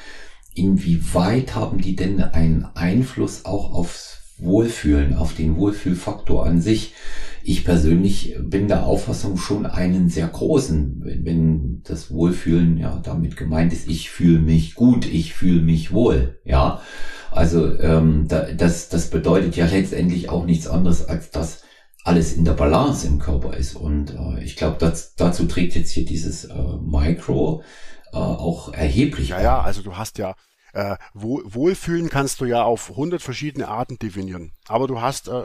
[0.55, 6.95] inwieweit haben die denn einen Einfluss auch aufs Wohlfühlen, auf den Wohlfühlfaktor an sich?
[7.43, 13.37] Ich persönlich bin der Auffassung schon einen sehr großen, wenn, wenn das Wohlfühlen ja damit
[13.37, 16.81] gemeint ist, ich fühle mich gut, ich fühle mich wohl, ja.
[17.31, 21.63] Also ähm, da, das, das bedeutet ja letztendlich auch nichts anderes, als dass
[22.05, 23.77] alles in der Balance im Körper ist.
[23.77, 24.79] Und äh, ich glaube,
[25.17, 27.63] dazu trägt jetzt hier dieses äh, Micro
[28.13, 29.29] äh, auch erheblich.
[29.29, 30.35] Ja, ja, also du hast ja
[30.73, 34.53] äh, Wohlfühlen kannst du ja auf 100 verschiedene Arten definieren.
[34.69, 35.45] Aber du hast, äh,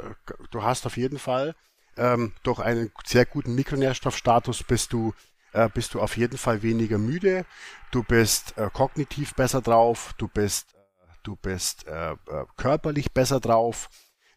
[0.51, 1.55] du hast auf jeden Fall
[1.97, 5.13] ähm, durch einen sehr guten Mikronährstoffstatus bist du
[5.53, 7.45] äh, bist du auf jeden Fall weniger müde.
[7.91, 10.13] Du bist äh, kognitiv besser drauf.
[10.17, 12.17] Du bist äh, du bist äh, äh,
[12.57, 13.89] körperlich besser drauf.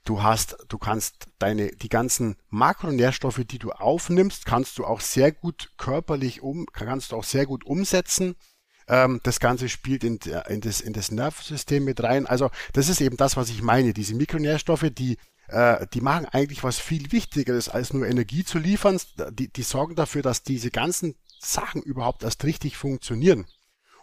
[0.04, 5.32] Du hast, du kannst deine, die ganzen Makronährstoffe, die du aufnimmst, kannst du auch sehr
[5.32, 8.34] gut körperlich um, kannst du auch sehr gut umsetzen.
[8.86, 10.18] Ähm, das Ganze spielt in,
[10.48, 12.26] in, das, in das Nervensystem mit rein.
[12.26, 13.92] Also das ist eben das, was ich meine.
[13.92, 15.18] Diese Mikronährstoffe, die,
[15.48, 19.00] äh, die machen eigentlich was viel Wichtigeres, als nur Energie zu liefern.
[19.30, 23.46] Die, die sorgen dafür, dass diese ganzen Sachen überhaupt erst richtig funktionieren.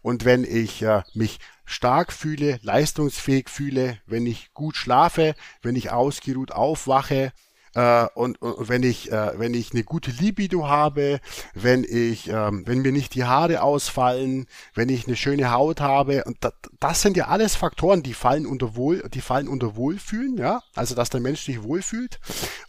[0.01, 5.91] Und wenn ich äh, mich stark fühle, leistungsfähig fühle, wenn ich gut schlafe, wenn ich
[5.91, 7.34] ausgeruht aufwache,
[7.75, 11.19] äh, und, und wenn ich äh, wenn ich eine gute Libido habe,
[11.53, 16.23] wenn ich ähm, wenn mir nicht die Haare ausfallen, wenn ich eine schöne Haut habe
[16.23, 20.38] und das, das sind ja alles Faktoren, die fallen unter Wohl, die fallen unter Wohlfühlen,
[20.38, 22.19] ja, also dass der Mensch sich wohlfühlt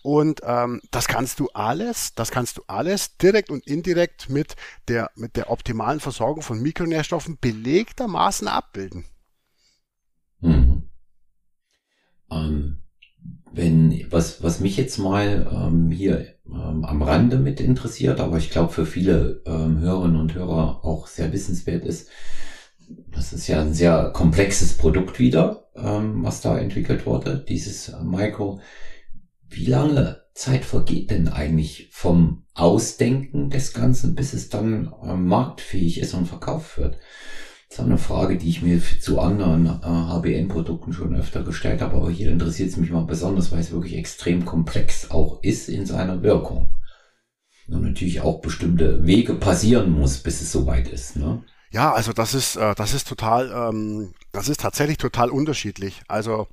[0.03, 4.57] und ähm, das kannst du alles, das kannst du alles direkt und indirekt mit
[4.89, 9.05] der mit der optimalen Versorgung von Mikronährstoffen belegtermaßen abbilden.
[10.41, 10.91] Mhm.
[12.29, 12.86] Um
[13.57, 18.51] wenn, was, was mich jetzt mal ähm, hier ähm, am Rande mit interessiert, aber ich
[18.51, 22.09] glaube für viele ähm, Hörerinnen und Hörer auch sehr wissenswert ist,
[23.11, 28.03] das ist ja ein sehr komplexes Produkt wieder, ähm, was da entwickelt wurde, dieses äh,
[28.05, 28.61] Micro.
[29.49, 35.99] Wie lange Zeit vergeht denn eigentlich vom Ausdenken des Ganzen, bis es dann äh, marktfähig
[35.99, 36.99] ist und verkauft wird?
[37.69, 41.97] Das ist eine Frage, die ich mir zu anderen äh, HBN-Produkten schon öfter gestellt habe,
[41.97, 45.85] aber hier interessiert es mich mal besonders, weil es wirklich extrem komplex auch ist in
[45.85, 46.69] seiner Wirkung.
[47.69, 51.17] Und natürlich auch bestimmte Wege passieren muss, bis es soweit ist.
[51.17, 51.43] Ne?
[51.71, 56.03] Ja, also das ist, äh, das ist total, ähm, das ist tatsächlich total unterschiedlich.
[56.07, 56.47] Also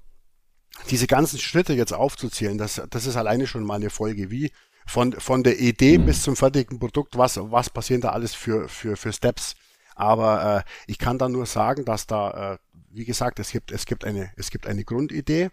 [0.90, 4.52] diese ganzen Schritte jetzt aufzuzählen, das, das ist alleine schon mal eine Folge, wie
[4.88, 6.08] von, von der Idee mhm.
[6.08, 9.56] bis zum fertigen Produkt, was, was passieren da alles für, für, für Steps.
[9.96, 12.58] Aber äh, ich kann da nur sagen, dass da, äh,
[12.92, 15.50] wie gesagt, es gibt, es gibt eine, es gibt eine Grundidee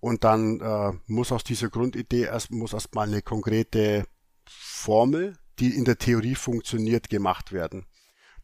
[0.00, 4.06] und dann äh, muss aus dieser Grundidee erst, muss erstmal eine konkrete
[4.46, 7.86] Formel, die in der Theorie funktioniert, gemacht werden.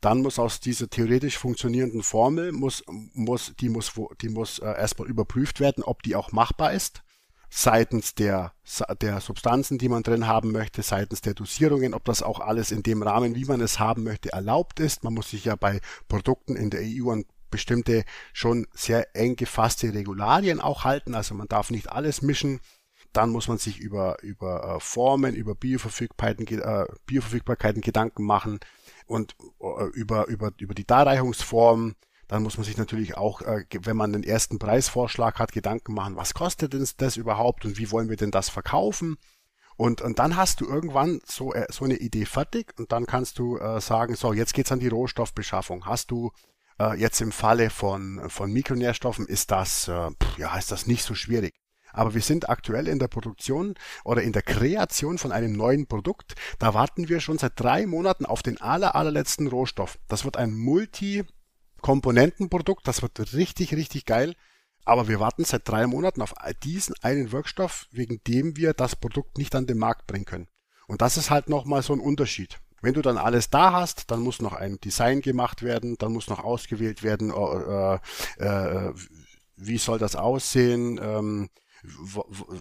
[0.00, 5.08] Dann muss aus dieser theoretisch funktionierenden Formel muss, muss, die muss, die muss äh, erstmal
[5.08, 7.02] überprüft werden, ob die auch machbar ist
[7.50, 8.52] seitens der,
[9.00, 12.82] der Substanzen, die man drin haben möchte, seitens der Dosierungen, ob das auch alles in
[12.82, 15.04] dem Rahmen, wie man es haben möchte, erlaubt ist.
[15.04, 19.94] Man muss sich ja bei Produkten in der EU an bestimmte schon sehr eng gefasste
[19.94, 21.14] Regularien auch halten.
[21.14, 22.58] Also man darf nicht alles mischen.
[23.12, 28.58] Dann muss man sich über, über äh, Formen, über Bioverfügbarkeiten, äh, Bioverfügbarkeiten Gedanken machen
[29.06, 31.94] und äh, über, über, über die Darreichungsform,
[32.28, 36.16] dann muss man sich natürlich auch, äh, wenn man den ersten Preisvorschlag hat, Gedanken machen,
[36.16, 39.16] was kostet denn das überhaupt und wie wollen wir denn das verkaufen?
[39.76, 43.38] Und, und dann hast du irgendwann so, äh, so eine Idee fertig und dann kannst
[43.38, 45.86] du äh, sagen, so, jetzt geht's an die Rohstoffbeschaffung.
[45.86, 46.32] Hast du
[46.96, 51.54] jetzt im Falle von, von Mikronährstoffen ist das, ja, ist das nicht so schwierig.
[51.94, 56.34] Aber wir sind aktuell in der Produktion oder in der Kreation von einem neuen Produkt.
[56.58, 59.98] Da warten wir schon seit drei Monaten auf den aller, allerletzten Rohstoff.
[60.08, 61.24] Das wird ein Multi,
[61.84, 62.88] Komponentenprodukt.
[62.88, 64.34] Das wird richtig, richtig geil.
[64.86, 69.36] Aber wir warten seit drei Monaten auf diesen einen Wirkstoff, wegen dem wir das Produkt
[69.36, 70.48] nicht an den Markt bringen können.
[70.86, 72.58] Und das ist halt nochmal so ein Unterschied.
[72.80, 76.28] Wenn du dann alles da hast, dann muss noch ein Design gemacht werden, dann muss
[76.28, 77.98] noch ausgewählt werden, äh,
[78.42, 78.92] äh,
[79.56, 81.50] wie soll das aussehen, ähm,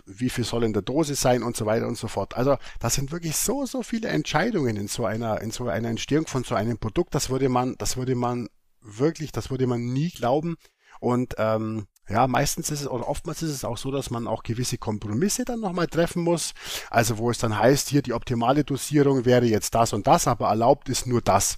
[0.05, 2.35] wie viel soll in der Dose sein und so weiter und so fort.
[2.35, 6.27] Also das sind wirklich so, so viele Entscheidungen in so einer, in so einer Entstehung
[6.27, 7.15] von so einem Produkt.
[7.15, 8.49] Das würde man, das würde man
[8.83, 10.55] wirklich, das würde man nie glauben.
[10.99, 14.43] Und ähm, ja, meistens ist es oder oftmals ist es auch so, dass man auch
[14.43, 16.53] gewisse Kompromisse dann nochmal treffen muss.
[16.89, 20.47] Also wo es dann heißt, hier die optimale Dosierung wäre jetzt das und das, aber
[20.47, 21.57] erlaubt ist nur das.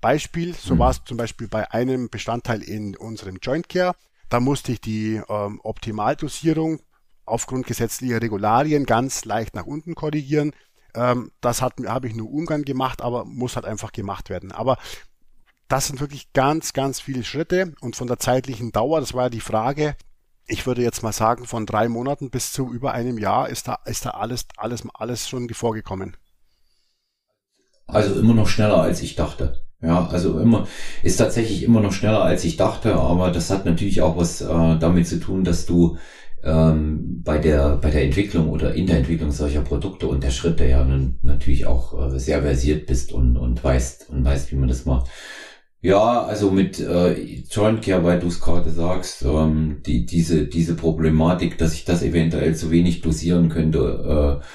[0.00, 0.78] Beispiel, so mhm.
[0.80, 3.94] war es zum Beispiel bei einem Bestandteil in unserem Joint Care.
[4.28, 6.80] Da musste ich die ähm, Optimaldosierung
[7.24, 10.52] aufgrund gesetzlicher Regularien ganz leicht nach unten korrigieren.
[10.94, 14.52] Ähm, das habe ich nur ungern gemacht, aber muss halt einfach gemacht werden.
[14.52, 14.76] Aber
[15.72, 19.30] das sind wirklich ganz, ganz viele Schritte und von der zeitlichen Dauer, das war ja
[19.30, 19.94] die Frage,
[20.46, 23.78] ich würde jetzt mal sagen, von drei Monaten bis zu über einem Jahr ist da,
[23.86, 26.14] ist da alles, alles, alles schon vorgekommen.
[27.86, 29.62] Also immer noch schneller als ich dachte.
[29.80, 30.68] Ja, also immer,
[31.02, 34.78] ist tatsächlich immer noch schneller als ich dachte, aber das hat natürlich auch was äh,
[34.78, 35.96] damit zu tun, dass du
[36.44, 40.66] ähm, bei der bei der Entwicklung oder in der Entwicklung solcher Produkte und der Schritte
[40.66, 40.84] ja
[41.22, 45.08] natürlich auch äh, sehr versiert bist und und weißt und weißt, wie man das macht.
[45.84, 50.76] Ja, also mit äh, Joint Care, weil du es gerade sagst, ähm, die diese diese
[50.76, 54.40] Problematik, dass ich das eventuell zu wenig dosieren könnte.
[54.40, 54.46] Äh,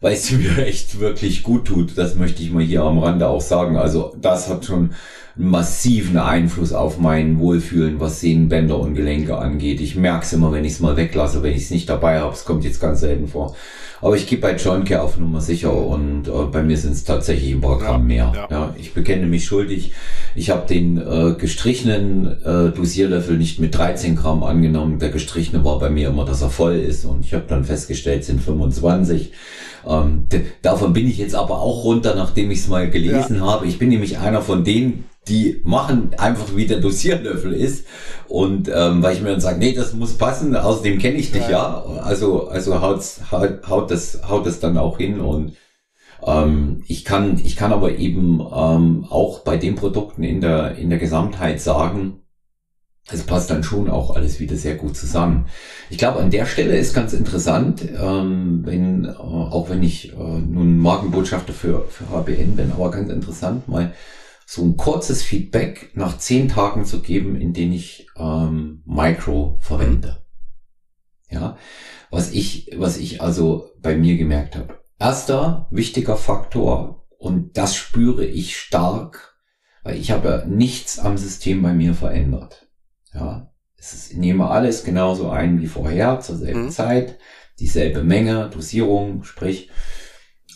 [0.00, 1.98] weil es mir echt wirklich gut tut.
[1.98, 3.76] Das möchte ich mal hier am Rande auch sagen.
[3.76, 4.92] Also das hat schon
[5.36, 9.80] einen massiven Einfluss auf mein Wohlfühlen, was Sehnenbänder und Gelenke angeht.
[9.80, 12.32] Ich merke es immer, wenn ich es mal weglasse, wenn ich es nicht dabei habe.
[12.34, 13.56] Es kommt jetzt ganz selten vor.
[14.02, 17.04] Aber ich gebe bei John Care auf Nummer sicher und äh, bei mir sind es
[17.04, 18.32] tatsächlich im Programm ja, mehr.
[18.34, 18.48] Ja.
[18.50, 18.74] ja.
[18.78, 19.92] ich bekenne mich schuldig.
[20.34, 24.98] Ich habe den äh, gestrichenen äh, Dosierlöffel nicht mit 13 Gramm angenommen.
[24.98, 28.24] Der gestrichene war bei mir immer, dass er voll ist und ich habe dann festgestellt,
[28.24, 29.32] sind 25.
[29.86, 30.26] Ähm,
[30.62, 33.46] davon bin ich jetzt aber auch runter, nachdem ich es mal gelesen ja.
[33.46, 33.66] habe.
[33.66, 37.86] Ich bin nämlich einer von denen, die machen einfach wie der Dosierlöffel ist.
[38.28, 41.42] Und ähm, weil ich mir dann sage, nee, das muss passen, außerdem kenne ich dich
[41.42, 41.50] ja.
[41.50, 42.00] ja.
[42.02, 45.54] Also, also haut's, haut, haut, das, haut das dann auch hin und
[46.26, 50.90] ähm, ich kann, ich kann aber eben ähm, auch bei den Produkten in der, in
[50.90, 52.20] der Gesamtheit sagen,
[53.12, 55.46] es passt dann schon auch alles wieder sehr gut zusammen.
[55.88, 60.16] Ich glaube, an der Stelle ist ganz interessant, ähm, wenn, äh, auch wenn ich äh,
[60.16, 63.92] nun Markenbotschafter für, für HBN bin, aber ganz interessant, mal
[64.52, 70.24] so ein kurzes Feedback nach zehn Tagen zu geben, in denen ich ähm, Micro verwende.
[71.28, 71.56] Ja,
[72.10, 74.80] was ich, was ich also bei mir gemerkt habe.
[74.98, 79.36] Erster wichtiger Faktor, und das spüre ich stark,
[79.84, 82.66] weil ich habe nichts am System bei mir verändert.
[83.14, 86.70] Ja, es ist, ich nehme alles genauso ein wie vorher, zur selben mhm.
[86.70, 87.20] Zeit,
[87.60, 89.70] dieselbe Menge, Dosierung, sprich.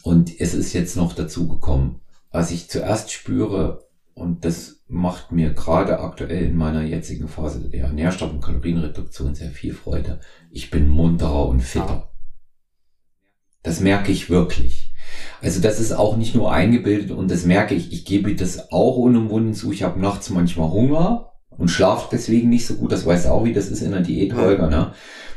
[0.02, 2.00] Und es ist jetzt noch dazu gekommen,
[2.33, 3.84] was ich zuerst spüre,
[4.14, 9.50] und das macht mir gerade aktuell in meiner jetzigen Phase der Nährstoff- und Kalorienreduktion sehr
[9.50, 10.20] viel Freude.
[10.50, 12.11] Ich bin munterer und fitter.
[13.62, 14.92] Das merke ich wirklich.
[15.42, 17.92] Also das ist auch nicht nur eingebildet und das merke ich.
[17.92, 19.72] Ich gebe das auch unumwunden zu.
[19.72, 22.92] Ich habe nachts manchmal Hunger und schlaft deswegen nicht so gut.
[22.92, 24.92] Das weißt du auch, wie das ist in der Diät, Holger, ne?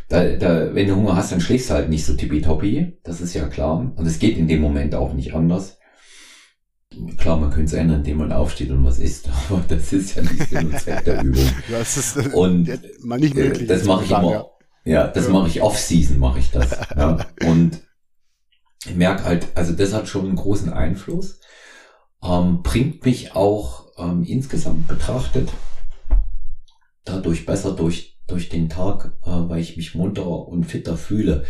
[0.10, 3.00] Da, da, wenn du Hunger hast, dann schläfst du halt nicht so tippitoppi.
[3.04, 3.92] Das ist ja klar.
[3.96, 5.80] Und es geht in dem Moment auch nicht anders.
[7.18, 10.22] Klar, man könnte es ändern, indem man aufsteht und was isst, aber das ist ja
[10.22, 11.50] nicht Sinn und Zweck der Übung.
[11.70, 12.70] Das ist äh, und
[13.04, 13.64] mal nicht möglich.
[13.64, 14.32] Äh, das mache ich immer.
[14.32, 14.46] Ja,
[14.86, 15.34] ja das ja.
[15.34, 16.72] mache ich off-season, mache ich das.
[16.98, 17.26] ja.
[17.46, 17.82] Und
[18.86, 21.40] ich merke halt, also das hat schon einen großen Einfluss.
[22.24, 25.50] Ähm, bringt mich auch ähm, insgesamt betrachtet
[27.08, 31.46] dadurch besser durch, durch den Tag, äh, weil ich mich munterer und fitter fühle.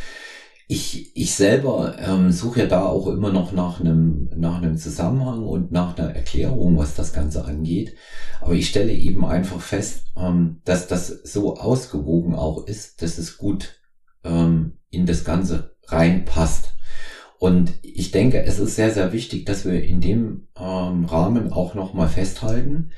[0.69, 5.43] Ich, ich selber ähm, suche ja da auch immer noch nach einem, nach einem Zusammenhang
[5.43, 7.95] und nach einer Erklärung, was das Ganze angeht.
[8.41, 13.37] Aber ich stelle eben einfach fest, ähm, dass das so ausgewogen auch ist, dass es
[13.37, 13.79] gut
[14.25, 16.73] ähm, in das Ganze reinpasst.
[17.39, 21.75] Und ich denke, es ist sehr, sehr wichtig, dass wir in dem ähm, Rahmen auch
[21.75, 22.91] nochmal festhalten,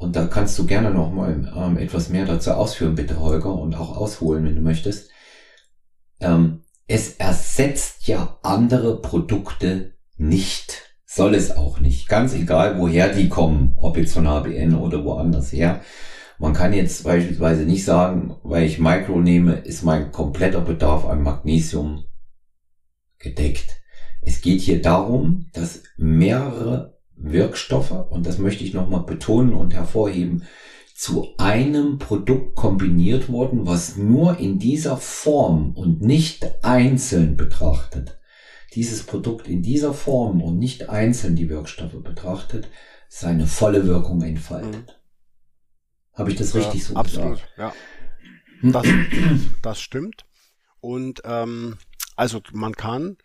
[0.00, 3.74] und da kannst du gerne noch mal ähm, etwas mehr dazu ausführen, bitte, Holger, und
[3.74, 5.10] auch ausholen, wenn du möchtest.
[6.20, 10.96] Ähm, es ersetzt ja andere Produkte nicht.
[11.06, 12.08] Soll es auch nicht.
[12.08, 15.82] Ganz egal, woher die kommen, ob jetzt von HBN oder woanders her.
[16.40, 21.22] Man kann jetzt beispielsweise nicht sagen, weil ich Micro nehme, ist mein kompletter Bedarf an
[21.22, 22.06] Magnesium
[23.20, 23.80] gedeckt.
[24.22, 30.42] Es geht hier darum, dass mehrere Wirkstoffe, und das möchte ich nochmal betonen und hervorheben,
[31.00, 38.20] zu einem Produkt kombiniert worden, was nur in dieser Form und nicht einzeln betrachtet,
[38.74, 42.68] dieses Produkt in dieser Form und nicht einzeln die Wirkstoffe betrachtet,
[43.08, 44.88] seine volle Wirkung entfaltet.
[44.88, 46.18] Mhm.
[46.18, 47.52] Habe ich das ja, richtig so absolut, gesagt?
[47.56, 47.72] Ja,
[48.60, 48.86] das,
[49.62, 50.26] das stimmt.
[50.80, 51.78] Und ähm,
[52.14, 53.16] also man kann,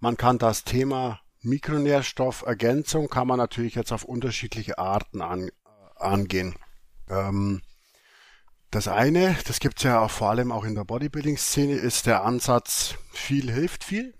[0.00, 5.50] man kann das Thema Mikronährstoffergänzung kann man natürlich jetzt auf unterschiedliche Arten an,
[5.94, 6.56] angehen.
[7.08, 7.62] Ähm,
[8.70, 12.94] das eine, das gibt's ja auch vor allem auch in der Bodybuilding-Szene, ist der Ansatz,
[13.12, 14.14] viel hilft viel.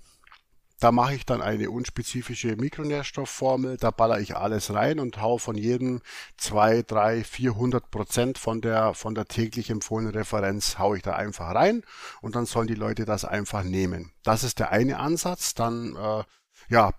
[0.78, 5.57] Da mache ich dann eine unspezifische Mikronährstoffformel, da baller ich alles rein und hau von
[5.57, 6.03] jedem
[6.37, 11.55] zwei, drei, 400 Prozent von der, von der täglich empfohlenen Referenz hau ich da einfach
[11.55, 11.85] rein
[12.20, 14.12] und dann sollen die Leute das einfach nehmen.
[14.24, 15.55] Das ist der eine Ansatz.
[15.55, 16.24] Dann äh,
[16.72, 16.92] ja,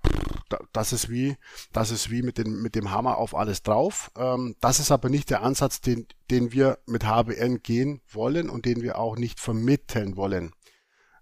[0.72, 1.36] das ist wie,
[1.72, 4.12] das ist wie mit dem, mit dem Hammer auf alles drauf.
[4.16, 8.66] Ähm, das ist aber nicht der Ansatz, den, den wir mit HBN gehen wollen und
[8.66, 10.54] den wir auch nicht vermitteln wollen.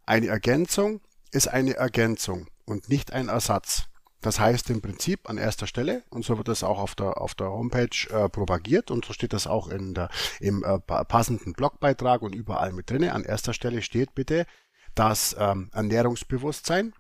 [0.06, 1.00] Eine Ergänzung
[1.32, 3.86] ist eine Ergänzung und nicht ein Ersatz.
[4.20, 7.34] Das heißt im Prinzip an erster Stelle, und so wird das auch auf der, auf
[7.34, 10.10] der Homepage äh, propagiert und so steht das auch in der,
[10.42, 13.14] im äh, passenden Blogbeitrag und überall mit drinne.
[13.14, 14.46] An erster Stelle steht bitte
[14.94, 16.94] das ähm, Ernährungsbewusstsein,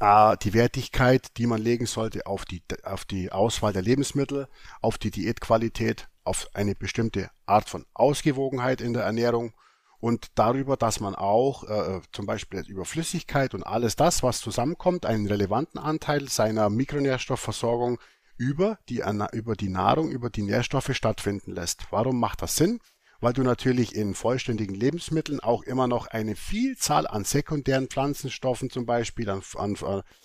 [0.00, 4.48] äh, die Wertigkeit, die man legen sollte auf die, auf die Auswahl der Lebensmittel,
[4.80, 9.52] auf die Diätqualität, auf eine bestimmte Art von Ausgewogenheit in der Ernährung
[10.00, 15.04] und darüber, dass man auch äh, zum Beispiel über Flüssigkeit und alles das, was zusammenkommt,
[15.06, 17.98] einen relevanten Anteil seiner Mikronährstoffversorgung
[18.36, 21.86] über die, über die Nahrung, über die Nährstoffe stattfinden lässt.
[21.90, 22.80] Warum macht das Sinn?
[23.20, 28.86] Weil du natürlich in vollständigen Lebensmitteln auch immer noch eine Vielzahl an sekundären Pflanzenstoffen zum
[28.86, 29.76] Beispiel, an, an,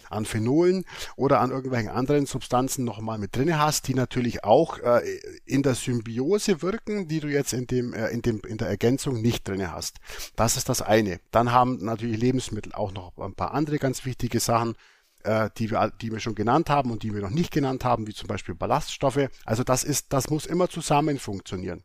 [0.10, 0.86] an Phenolen
[1.16, 5.02] oder an irgendwelchen anderen Substanzen nochmal mit drinne hast, die natürlich auch äh,
[5.46, 9.22] in der Symbiose wirken, die du jetzt in dem, äh, in dem, in der Ergänzung
[9.22, 9.98] nicht drinne hast.
[10.36, 11.20] Das ist das eine.
[11.32, 14.76] Dann haben natürlich Lebensmittel auch noch ein paar andere ganz wichtige Sachen
[15.24, 18.06] äh, die wir, die wir schon genannt haben und die wir noch nicht genannt haben,
[18.06, 19.28] wie zum Beispiel Ballaststoffe.
[19.43, 21.84] Also das ist, das muss immer zusammen funktionieren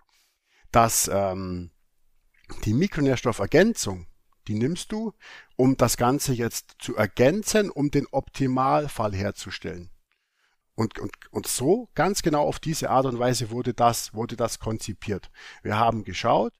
[0.72, 1.70] dass ähm,
[2.64, 4.06] die Mikronährstoffergänzung,
[4.48, 5.12] die nimmst du,
[5.56, 9.90] um das Ganze jetzt zu ergänzen, um den Optimalfall herzustellen.
[10.74, 14.58] Und, und, und so, ganz genau auf diese Art und Weise wurde das, wurde das
[14.58, 15.30] konzipiert.
[15.62, 16.54] Wir haben geschaut,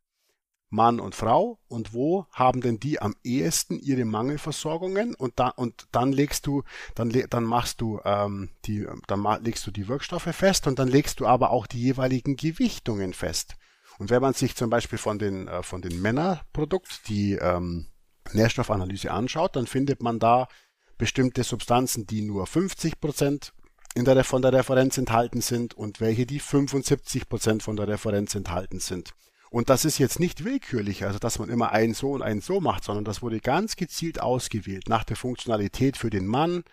[0.69, 5.89] Mann und Frau und wo haben denn die am ehesten ihre Mangelversorgungen und da und
[5.91, 6.63] dann legst du
[6.95, 11.19] dann dann machst du ähm, die dann legst du die Wirkstoffe fest und dann legst
[11.19, 13.57] du aber auch die jeweiligen Gewichtungen fest
[14.01, 17.89] und wenn man sich zum Beispiel von den, äh, von den Männerprodukt die ähm,
[18.33, 20.49] Nährstoffanalyse anschaut, dann findet man da
[20.97, 23.53] bestimmte Substanzen, die nur 50 Prozent
[23.95, 28.35] in der, von der Referenz enthalten sind und welche, die 75 Prozent von der Referenz
[28.35, 29.13] enthalten sind.
[29.51, 32.59] Und das ist jetzt nicht willkürlich, also dass man immer einen so und einen so
[32.59, 36.65] macht, sondern das wurde ganz gezielt ausgewählt nach der Funktionalität für den Mann,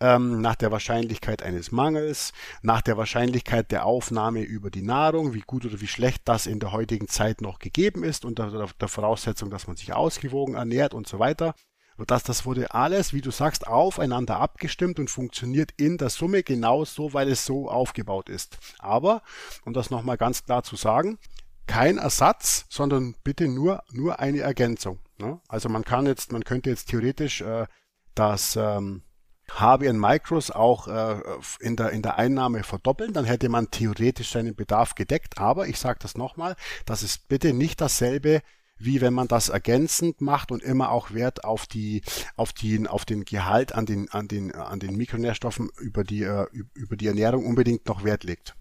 [0.00, 2.32] ähm, nach der Wahrscheinlichkeit eines Mangels,
[2.62, 6.60] nach der Wahrscheinlichkeit der Aufnahme über die Nahrung, wie gut oder wie schlecht das in
[6.60, 11.08] der heutigen Zeit noch gegeben ist, unter der Voraussetzung, dass man sich ausgewogen ernährt und
[11.08, 11.54] so weiter.
[11.96, 16.44] Und das, das wurde alles, wie du sagst, aufeinander abgestimmt und funktioniert in der Summe
[16.44, 18.56] genauso, weil es so aufgebaut ist.
[18.78, 19.22] Aber,
[19.64, 21.18] um das nochmal ganz klar zu sagen,
[21.66, 25.00] kein Ersatz, sondern bitte nur, nur eine Ergänzung.
[25.18, 25.40] Ne?
[25.48, 27.66] Also man kann jetzt, man könnte jetzt theoretisch äh,
[28.14, 29.02] das ähm,
[29.50, 31.20] HBN Micros auch äh,
[31.60, 35.38] in, der, in der Einnahme verdoppeln, dann hätte man theoretisch seinen Bedarf gedeckt.
[35.38, 38.42] Aber ich sage das nochmal, das ist bitte nicht dasselbe,
[38.78, 42.02] wie wenn man das ergänzend macht und immer auch Wert auf die
[42.36, 46.46] auf die auf den Gehalt an den an den an den Mikronährstoffen über die äh,
[46.74, 48.54] über die Ernährung unbedingt noch Wert legt.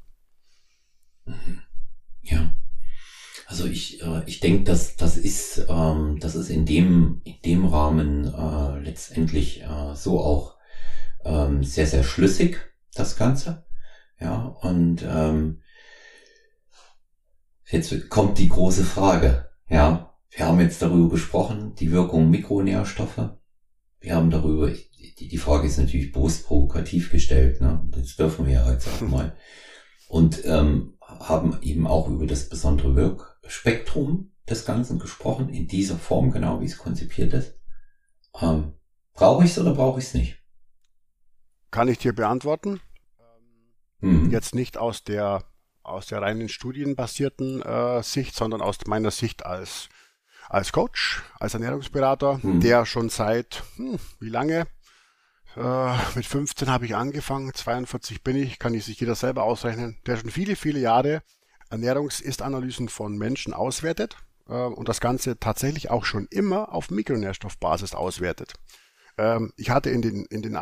[1.25, 1.61] Mhm.
[2.23, 2.55] Ja.
[3.45, 7.65] Also ich, äh, ich denke, dass das ist, ähm, das ist in dem, in dem
[7.65, 10.57] Rahmen äh, letztendlich äh, so auch
[11.28, 12.57] ähm, sehr, sehr schlüssig,
[12.95, 13.65] das Ganze.
[14.19, 15.61] Ja, und ähm,
[17.69, 19.49] jetzt kommt die große Frage.
[19.69, 23.32] Ja, wir haben jetzt darüber gesprochen, die Wirkung Mikronährstoffe.
[23.99, 27.88] Wir haben darüber, die, die Frage ist natürlich bewusst provokativ gestellt, ne?
[27.91, 29.36] Das dürfen wir ja jetzt auch mal.
[30.07, 36.32] Und ähm, haben eben auch über das besondere Wirkspektrum des Ganzen gesprochen, in dieser Form,
[36.32, 37.59] genau wie es konzipiert ist.
[38.41, 38.73] Ähm,
[39.13, 40.38] brauche ich es oder brauche ich es nicht?
[41.72, 42.80] Kann ich dir beantworten.
[43.99, 44.30] Mhm.
[44.30, 45.43] Jetzt nicht aus der
[45.84, 49.89] aus der reinen studienbasierten äh, Sicht, sondern aus meiner Sicht als
[50.49, 52.59] als Coach, als Ernährungsberater, mhm.
[52.59, 54.68] der schon seit hm, wie lange?
[55.55, 59.97] Äh, mit 15 habe ich angefangen, 42 bin ich, kann ich sich jeder selber ausrechnen,
[60.05, 61.24] der schon viele, viele Jahre
[61.70, 68.53] Ernährungs-Ist-Analysen von Menschen auswertet äh, und das Ganze tatsächlich auch schon immer auf Mikronährstoffbasis auswertet.
[69.18, 70.57] Ähm, ich hatte in den, in den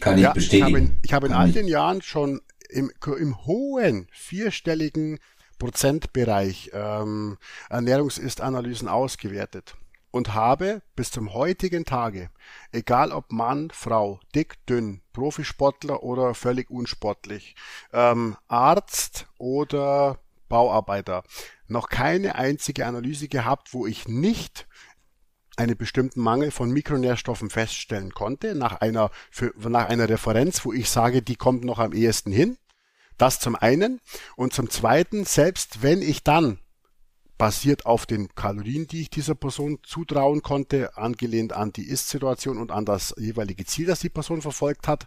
[0.00, 0.66] kann ich ja, bestätigen.
[0.66, 5.18] Ich habe in, ich habe in all den Jahren schon im, im hohen vierstelligen
[5.58, 7.36] Prozentbereich ähm,
[7.68, 9.76] Ernährungsist-Analysen ausgewertet
[10.10, 12.30] und habe bis zum heutigen Tage,
[12.72, 17.54] egal ob Mann, Frau, dick, dünn, Profisportler oder völlig unsportlich,
[17.92, 21.22] ähm, Arzt oder Bauarbeiter,
[21.68, 24.66] noch keine einzige Analyse gehabt, wo ich nicht
[25.56, 30.88] einen bestimmten Mangel von Mikronährstoffen feststellen konnte, nach einer, für, nach einer Referenz, wo ich
[30.88, 32.56] sage, die kommt noch am ehesten hin.
[33.18, 34.00] Das zum einen.
[34.36, 36.58] Und zum zweiten, selbst wenn ich dann
[37.36, 42.70] basiert auf den Kalorien, die ich dieser Person zutrauen konnte, angelehnt an die Ist-Situation und
[42.70, 45.06] an das jeweilige Ziel, das die Person verfolgt hat,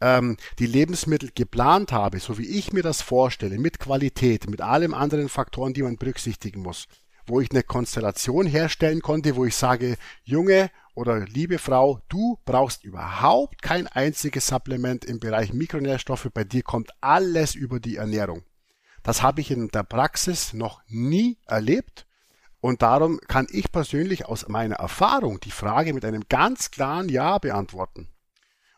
[0.00, 4.94] ähm, die Lebensmittel geplant habe, so wie ich mir das vorstelle, mit Qualität, mit allen
[4.94, 6.86] anderen Faktoren, die man berücksichtigen muss,
[7.28, 12.84] wo ich eine Konstellation herstellen konnte, wo ich sage, Junge oder liebe Frau, du brauchst
[12.84, 18.42] überhaupt kein einziges Supplement im Bereich Mikronährstoffe, bei dir kommt alles über die Ernährung.
[19.02, 22.06] Das habe ich in der Praxis noch nie erlebt.
[22.60, 27.38] Und darum kann ich persönlich aus meiner Erfahrung die Frage mit einem ganz klaren Ja
[27.38, 28.08] beantworten.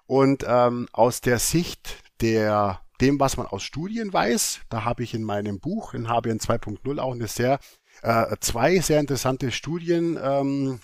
[0.06, 5.14] Und ähm, aus der Sicht der dem, was man aus Studien weiß, da habe ich
[5.14, 7.58] in meinem Buch in HBN 2.0 auch eine sehr
[8.02, 10.80] äh, zwei sehr interessante Studien ähm,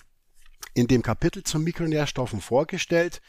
[0.73, 3.21] in dem Kapitel zu Mikronährstoffen vorgestellt.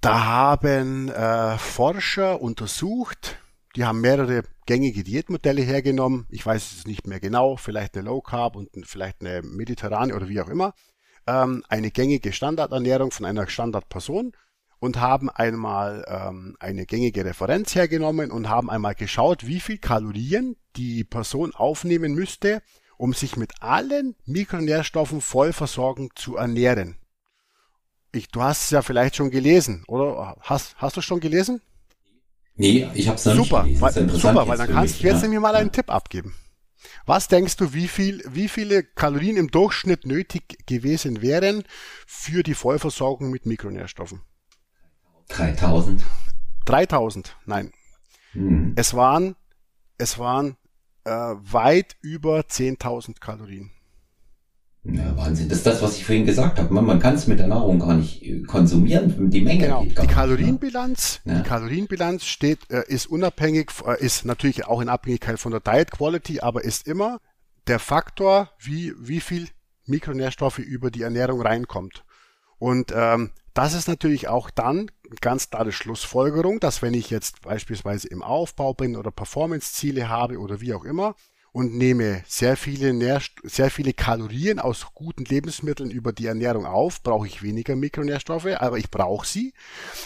[0.00, 3.38] Da haben äh, Forscher untersucht,
[3.76, 6.26] die haben mehrere gängige Diätmodelle hergenommen.
[6.30, 10.28] Ich weiß es nicht mehr genau, vielleicht eine Low Carb und vielleicht eine mediterrane oder
[10.28, 10.74] wie auch immer.
[11.26, 14.32] Ähm, eine gängige Standardernährung von einer Standardperson
[14.78, 20.56] und haben einmal ähm, eine gängige Referenz hergenommen und haben einmal geschaut, wie viel Kalorien
[20.76, 22.60] die Person aufnehmen müsste,
[22.96, 26.96] um sich mit allen Mikronährstoffen voll versorgen zu ernähren.
[28.12, 30.36] Ich, du hast es ja vielleicht schon gelesen, oder?
[30.40, 31.60] Hast, hast du es schon gelesen?
[32.56, 34.12] Nee, ich habe es noch super, nicht gelesen.
[34.12, 35.72] Weil, super, weil dann kannst du jetzt nämlich mal einen ja.
[35.72, 36.34] Tipp abgeben.
[37.06, 41.64] Was denkst du, wie viel, wie viele Kalorien im Durchschnitt nötig gewesen wären
[42.06, 44.22] für die Vollversorgung mit Mikronährstoffen?
[45.28, 46.04] 3000.
[46.66, 47.72] 3000, nein.
[48.32, 48.74] Hm.
[48.76, 49.36] Es waren,
[49.98, 50.56] es waren
[51.04, 53.70] äh, weit über 10.000 Kalorien.
[54.84, 55.48] Ja, Wahnsinn.
[55.48, 56.72] Das ist das, was ich vorhin gesagt habe.
[56.72, 59.30] Man, man kann es mit der Nahrung gar nicht äh, konsumieren.
[59.30, 59.82] Die Menge genau.
[59.82, 61.42] geht gar Die Kalorienbilanz, nicht, ne?
[61.42, 65.90] die Kalorienbilanz steht, äh, ist unabhängig, äh, ist natürlich auch in Abhängigkeit von der Diet
[65.90, 67.20] Quality, aber ist immer
[67.66, 69.48] der Faktor, wie, wie viel
[69.86, 72.04] Mikronährstoffe über die Ernährung reinkommt.
[72.58, 74.90] Und ähm, das ist natürlich auch dann
[75.20, 80.60] ganz klare Schlussfolgerung, dass wenn ich jetzt beispielsweise im Aufbau bin oder Performance-Ziele habe oder
[80.60, 81.14] wie auch immer
[81.52, 87.02] und nehme sehr viele, Nährst sehr viele Kalorien aus guten Lebensmitteln über die Ernährung auf,
[87.02, 89.54] brauche ich weniger Mikronährstoffe, aber ich brauche sie.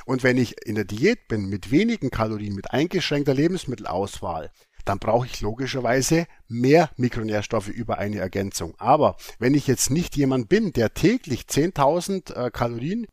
[0.05, 4.51] Und wenn ich in der Diät bin mit wenigen Kalorien, mit eingeschränkter Lebensmittelauswahl,
[4.85, 8.75] dann brauche ich logischerweise mehr Mikronährstoffe über eine Ergänzung.
[8.79, 13.07] Aber wenn ich jetzt nicht jemand bin, der täglich 10.000 äh, Kalorien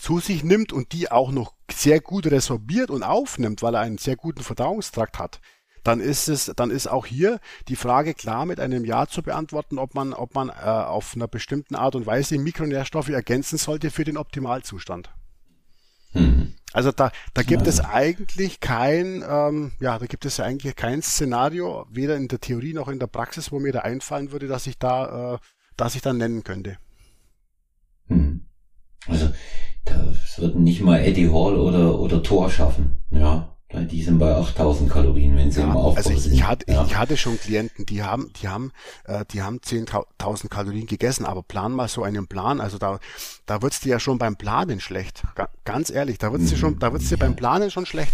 [0.00, 3.98] zu sich nimmt und die auch noch sehr gut resorbiert und aufnimmt, weil er einen
[3.98, 5.40] sehr guten Verdauungstrakt hat,
[5.84, 7.38] dann ist es, dann ist auch hier
[7.68, 11.28] die Frage klar mit einem Ja zu beantworten, ob man, ob man äh, auf einer
[11.28, 15.10] bestimmten Art und Weise Mikronährstoffe ergänzen sollte für den Optimalzustand.
[16.12, 16.54] Mhm.
[16.72, 17.68] Also da, da gibt ja.
[17.68, 22.74] es eigentlich kein, ähm, ja, da gibt es eigentlich kein Szenario, weder in der Theorie
[22.74, 25.38] noch in der Praxis, wo mir da einfallen würde, dass ich da, äh,
[25.76, 26.78] dass ich da nennen könnte.
[28.08, 28.46] Mhm.
[29.06, 29.32] Also
[29.84, 33.50] das würden nicht mal Eddie Hall oder, oder Thor schaffen, ja.
[33.72, 36.32] Die sind bei 8000 Kalorien, wenn sie ja, im Aufbau also ich, sind.
[36.32, 36.84] Ich hatte, ja.
[36.84, 38.72] ich hatte schon Klienten, die haben, die haben,
[39.04, 42.60] äh, die haben 10.000 Kalorien gegessen, aber plan mal so einen Plan.
[42.60, 42.98] Also da,
[43.46, 45.22] da wird's dir ja schon beim Planen schlecht.
[45.36, 48.12] Ga, ganz ehrlich, da wird's dir schon, da wird's dir beim Planen schon schlecht.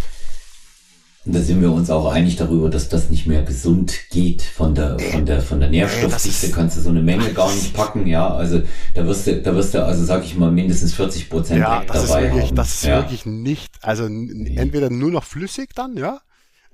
[1.26, 4.76] Und da sind wir uns auch einig darüber, dass das nicht mehr gesund geht von
[4.76, 6.52] der, von der, von der Nährstoffdichte.
[6.52, 8.32] Kannst du so eine Menge gar nicht packen, ja.
[8.32, 8.62] Also
[8.94, 12.06] da wirst du, da wirst du, also sag ich mal, mindestens 40 Prozent ja, das
[12.06, 12.56] dabei ist wirklich, haben.
[12.56, 12.98] Das ist ja.
[12.98, 14.56] wirklich nicht, also nee.
[14.56, 16.20] entweder nur noch flüssig dann, ja.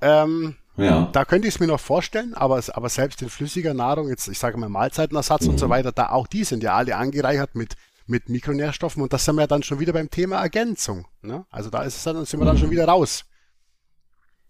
[0.03, 1.09] Ähm, ja.
[1.13, 4.39] Da könnte ich es mir noch vorstellen, aber, aber selbst in flüssiger Nahrung, jetzt ich
[4.39, 5.51] sage mal Mahlzeitenersatz mhm.
[5.51, 5.71] und so mhm.
[5.71, 7.75] weiter, da auch die sind ja alle angereichert mit
[8.07, 11.07] mit Mikronährstoffen und das sind wir dann schon wieder beim Thema Ergänzung.
[11.23, 11.47] Ne?
[11.51, 12.61] Also da ist es dann, sind wir dann mhm.
[12.61, 13.25] schon wieder raus.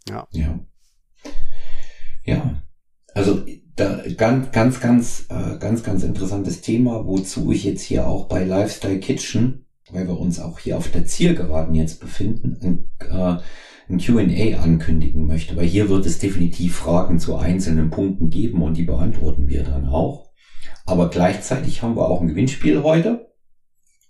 [0.08, 0.26] Ja.
[0.32, 0.60] Ja.
[2.24, 2.62] Ja.
[3.14, 3.44] Also
[3.76, 8.44] da, ganz, ganz, ganz, äh, ganz, ganz interessantes Thema, wozu ich jetzt hier auch bei
[8.44, 13.40] Lifestyle Kitchen, weil wir uns auch hier auf der Zielgeraden jetzt befinden, ein, äh,
[13.88, 18.76] ein QA ankündigen möchte, weil hier wird es definitiv Fragen zu einzelnen Punkten geben und
[18.76, 20.30] die beantworten wir dann auch.
[20.86, 23.32] Aber gleichzeitig haben wir auch ein Gewinnspiel heute.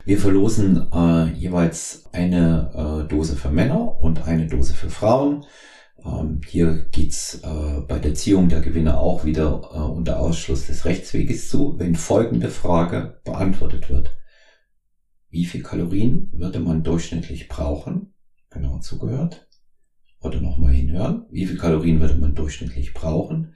[0.05, 5.45] Wir verlosen äh, jeweils eine äh, Dose für Männer und eine Dose für Frauen.
[6.05, 10.85] Ähm, hier geht's äh, bei der Ziehung der Gewinne auch wieder äh, unter Ausschluss des
[10.85, 14.17] Rechtsweges zu, wenn folgende Frage beantwortet wird.
[15.31, 18.15] Wie viel Kalorien würde man durchschnittlich brauchen?
[18.51, 19.49] Genau zugehört.
[20.21, 21.27] Oder nochmal hinhören.
[21.31, 23.55] Wie viel Kalorien würde man durchschnittlich brauchen,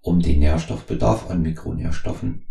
[0.00, 2.46] um den Nährstoffbedarf an Mikronährstoffen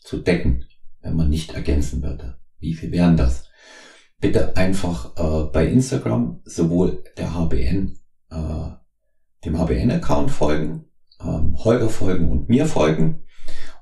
[0.00, 0.64] zu decken,
[1.00, 2.38] wenn man nicht ergänzen würde?
[2.58, 3.48] Wie viel wären das?
[4.20, 7.98] Bitte einfach äh, bei Instagram sowohl der HBN
[8.30, 8.79] äh,
[9.44, 10.84] dem HBN-Account folgen,
[11.20, 13.22] ähm, Holger folgen und mir folgen.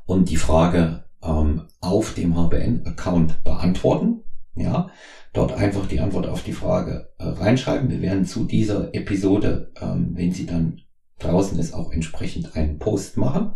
[0.06, 4.22] und die Frage ähm, auf dem HBN-Account beantworten.
[4.54, 4.88] Ja,
[5.32, 7.90] dort einfach die Antwort auf die Frage äh, reinschreiben.
[7.90, 10.80] Wir werden zu dieser Episode, ähm, wenn sie dann
[11.18, 13.52] draußen ist, auch entsprechend einen Post machen.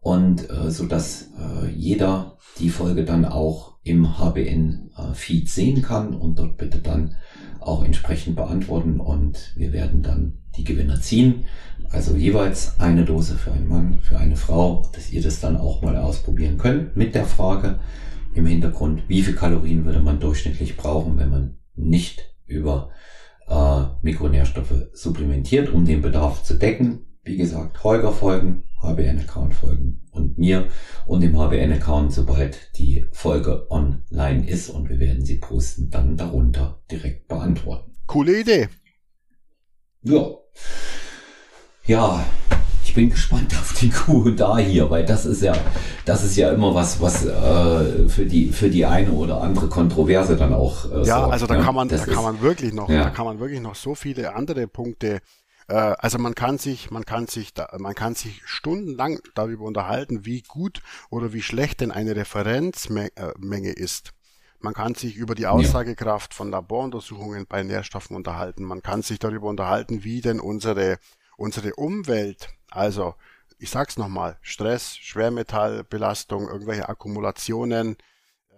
[0.00, 6.14] Und äh, so dass äh, jeder die Folge dann auch im HBN-Feed äh, sehen kann
[6.14, 7.16] und dort bitte dann
[7.60, 11.44] auch entsprechend beantworten und wir werden dann die Gewinner ziehen.
[11.90, 15.82] Also jeweils eine Dose für einen Mann, für eine Frau, dass ihr das dann auch
[15.82, 17.78] mal ausprobieren könnt mit der Frage
[18.34, 22.90] im Hintergrund, wie viel Kalorien würde man durchschnittlich brauchen, wenn man nicht über
[23.48, 27.06] äh, Mikronährstoffe supplementiert, um den Bedarf zu decken.
[27.22, 30.68] Wie gesagt, Holger folgen, HBN-Account folgen und mir
[31.06, 36.82] und dem HBN-Account, sobald die Folge online ist und wir werden sie posten, dann darunter
[36.90, 37.96] direkt beantworten.
[38.06, 38.68] Coole Idee.
[40.02, 40.36] Ja.
[41.86, 42.24] Ja,
[42.84, 45.54] ich bin gespannt auf die Kuh da hier, weil das ist ja,
[46.04, 50.36] das ist ja immer was, was äh, für die für die eine oder andere Kontroverse
[50.36, 50.90] dann auch.
[50.90, 51.62] Äh, ja, sorgt, also da ne?
[51.62, 53.04] kann man, das da kann man wirklich noch, ja.
[53.04, 55.20] da kann man wirklich noch so viele andere Punkte
[55.68, 60.24] äh, also man kann sich, man kann sich, da, man kann sich stundenlang darüber unterhalten,
[60.24, 60.80] wie gut
[61.10, 64.12] oder wie schlecht denn eine Referenzmenge äh, ist.
[64.60, 68.64] Man kann sich über die Aussagekraft von Laboruntersuchungen bei Nährstoffen unterhalten.
[68.64, 70.98] Man kann sich darüber unterhalten, wie denn unsere,
[71.36, 73.14] unsere Umwelt, also
[73.58, 77.96] ich sag's nochmal, Stress, Schwermetallbelastung, irgendwelche Akkumulationen,
[78.50, 78.56] ähm,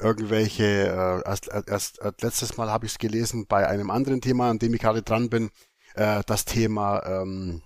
[0.00, 4.50] irgendwelche, äh, erst, erst, erst letztes Mal habe ich es gelesen bei einem anderen Thema,
[4.50, 5.50] an dem ich gerade dran bin,
[5.94, 7.62] äh, das Thema ähm,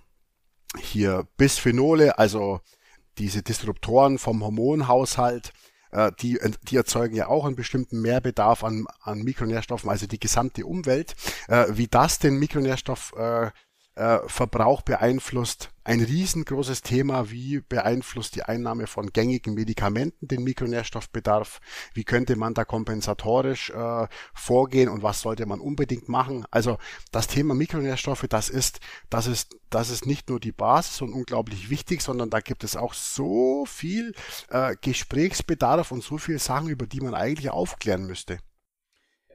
[0.79, 2.61] hier Bisphenole, also
[3.17, 5.53] diese Disruptoren vom Hormonhaushalt,
[5.95, 10.65] äh, die, die erzeugen ja auch einen bestimmten Mehrbedarf an, an Mikronährstoffen, also die gesamte
[10.65, 11.15] Umwelt.
[11.47, 13.51] Äh, wie das den Mikronährstoff äh,
[13.95, 15.69] äh, Verbrauch beeinflusst.
[15.83, 21.61] Ein riesengroßes Thema, wie beeinflusst die Einnahme von gängigen Medikamenten den Mikronährstoffbedarf?
[21.93, 26.45] Wie könnte man da kompensatorisch äh, vorgehen und was sollte man unbedingt machen?
[26.51, 26.77] Also
[27.11, 28.79] das Thema Mikronährstoffe, das ist,
[29.09, 32.75] das ist, das ist nicht nur die Basis und unglaublich wichtig, sondern da gibt es
[32.75, 34.13] auch so viel
[34.49, 38.39] äh, Gesprächsbedarf und so viele Sachen, über die man eigentlich aufklären müsste.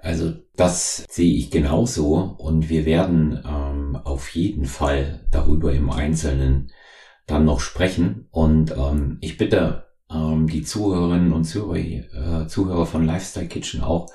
[0.03, 3.70] Also das sehe ich genauso und wir werden ähm,
[4.05, 6.71] auf jeden Fall darüber im Einzelnen
[7.27, 8.29] dann noch sprechen.
[8.31, 14.11] Und ähm, ich bitte ähm, die Zuhörerinnen und Zuhörer, äh, Zuhörer von Lifestyle Kitchen auch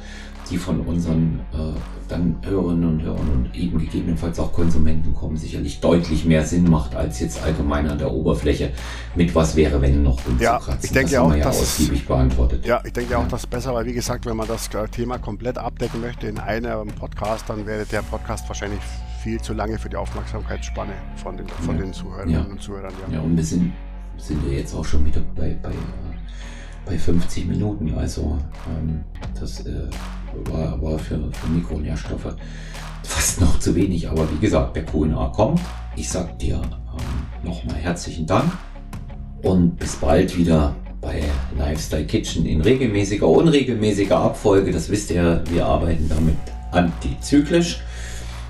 [0.50, 1.78] die von unseren äh,
[2.08, 6.94] dann Hörerinnen und Hörern und eben gegebenenfalls auch Konsumenten kommen, sicherlich deutlich mehr Sinn macht,
[6.94, 8.72] als jetzt allgemein an der Oberfläche
[9.14, 10.18] mit was wäre, wenn noch.
[10.40, 12.66] Ja, ich denke das auch, ja dass, ausgiebig beantwortet.
[12.66, 13.18] Ja, ich denke ja.
[13.18, 16.38] auch, das ist besser, weil wie gesagt, wenn man das Thema komplett abdecken möchte in
[16.38, 18.80] einem Podcast, dann wäre der Podcast wahrscheinlich
[19.22, 21.82] viel zu lange für die Aufmerksamkeitsspanne von den, von ja.
[21.82, 22.42] den Zuhörerinnen ja.
[22.42, 22.92] und Zuhörern.
[23.08, 23.16] Ja.
[23.16, 23.72] ja, und wir sind,
[24.16, 25.72] sind ja jetzt auch schon wieder bei, bei,
[26.86, 28.38] bei 50 Minuten, also
[28.68, 29.04] ähm,
[29.38, 29.90] das äh,
[30.44, 32.34] war, war für, für Mikronährstoffe
[33.02, 34.08] fast noch zu wenig.
[34.08, 35.60] Aber wie gesagt, der QNA kommt.
[35.96, 38.52] Ich sag dir ähm, nochmal herzlichen Dank
[39.42, 41.22] und bis bald wieder bei
[41.56, 44.72] Lifestyle Kitchen in regelmäßiger, unregelmäßiger Abfolge.
[44.72, 46.36] Das wisst ihr, wir arbeiten damit
[46.72, 47.80] antizyklisch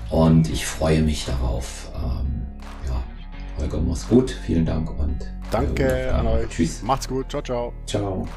[0.09, 1.91] und ich freue mich darauf.
[1.95, 2.41] Ähm,
[2.87, 3.03] ja,
[3.59, 6.49] Holger, mach's gut, vielen Dank und danke an euch.
[6.49, 6.81] Tschüss.
[6.81, 7.73] Macht's gut, ciao, ciao.
[7.85, 8.27] Ciao.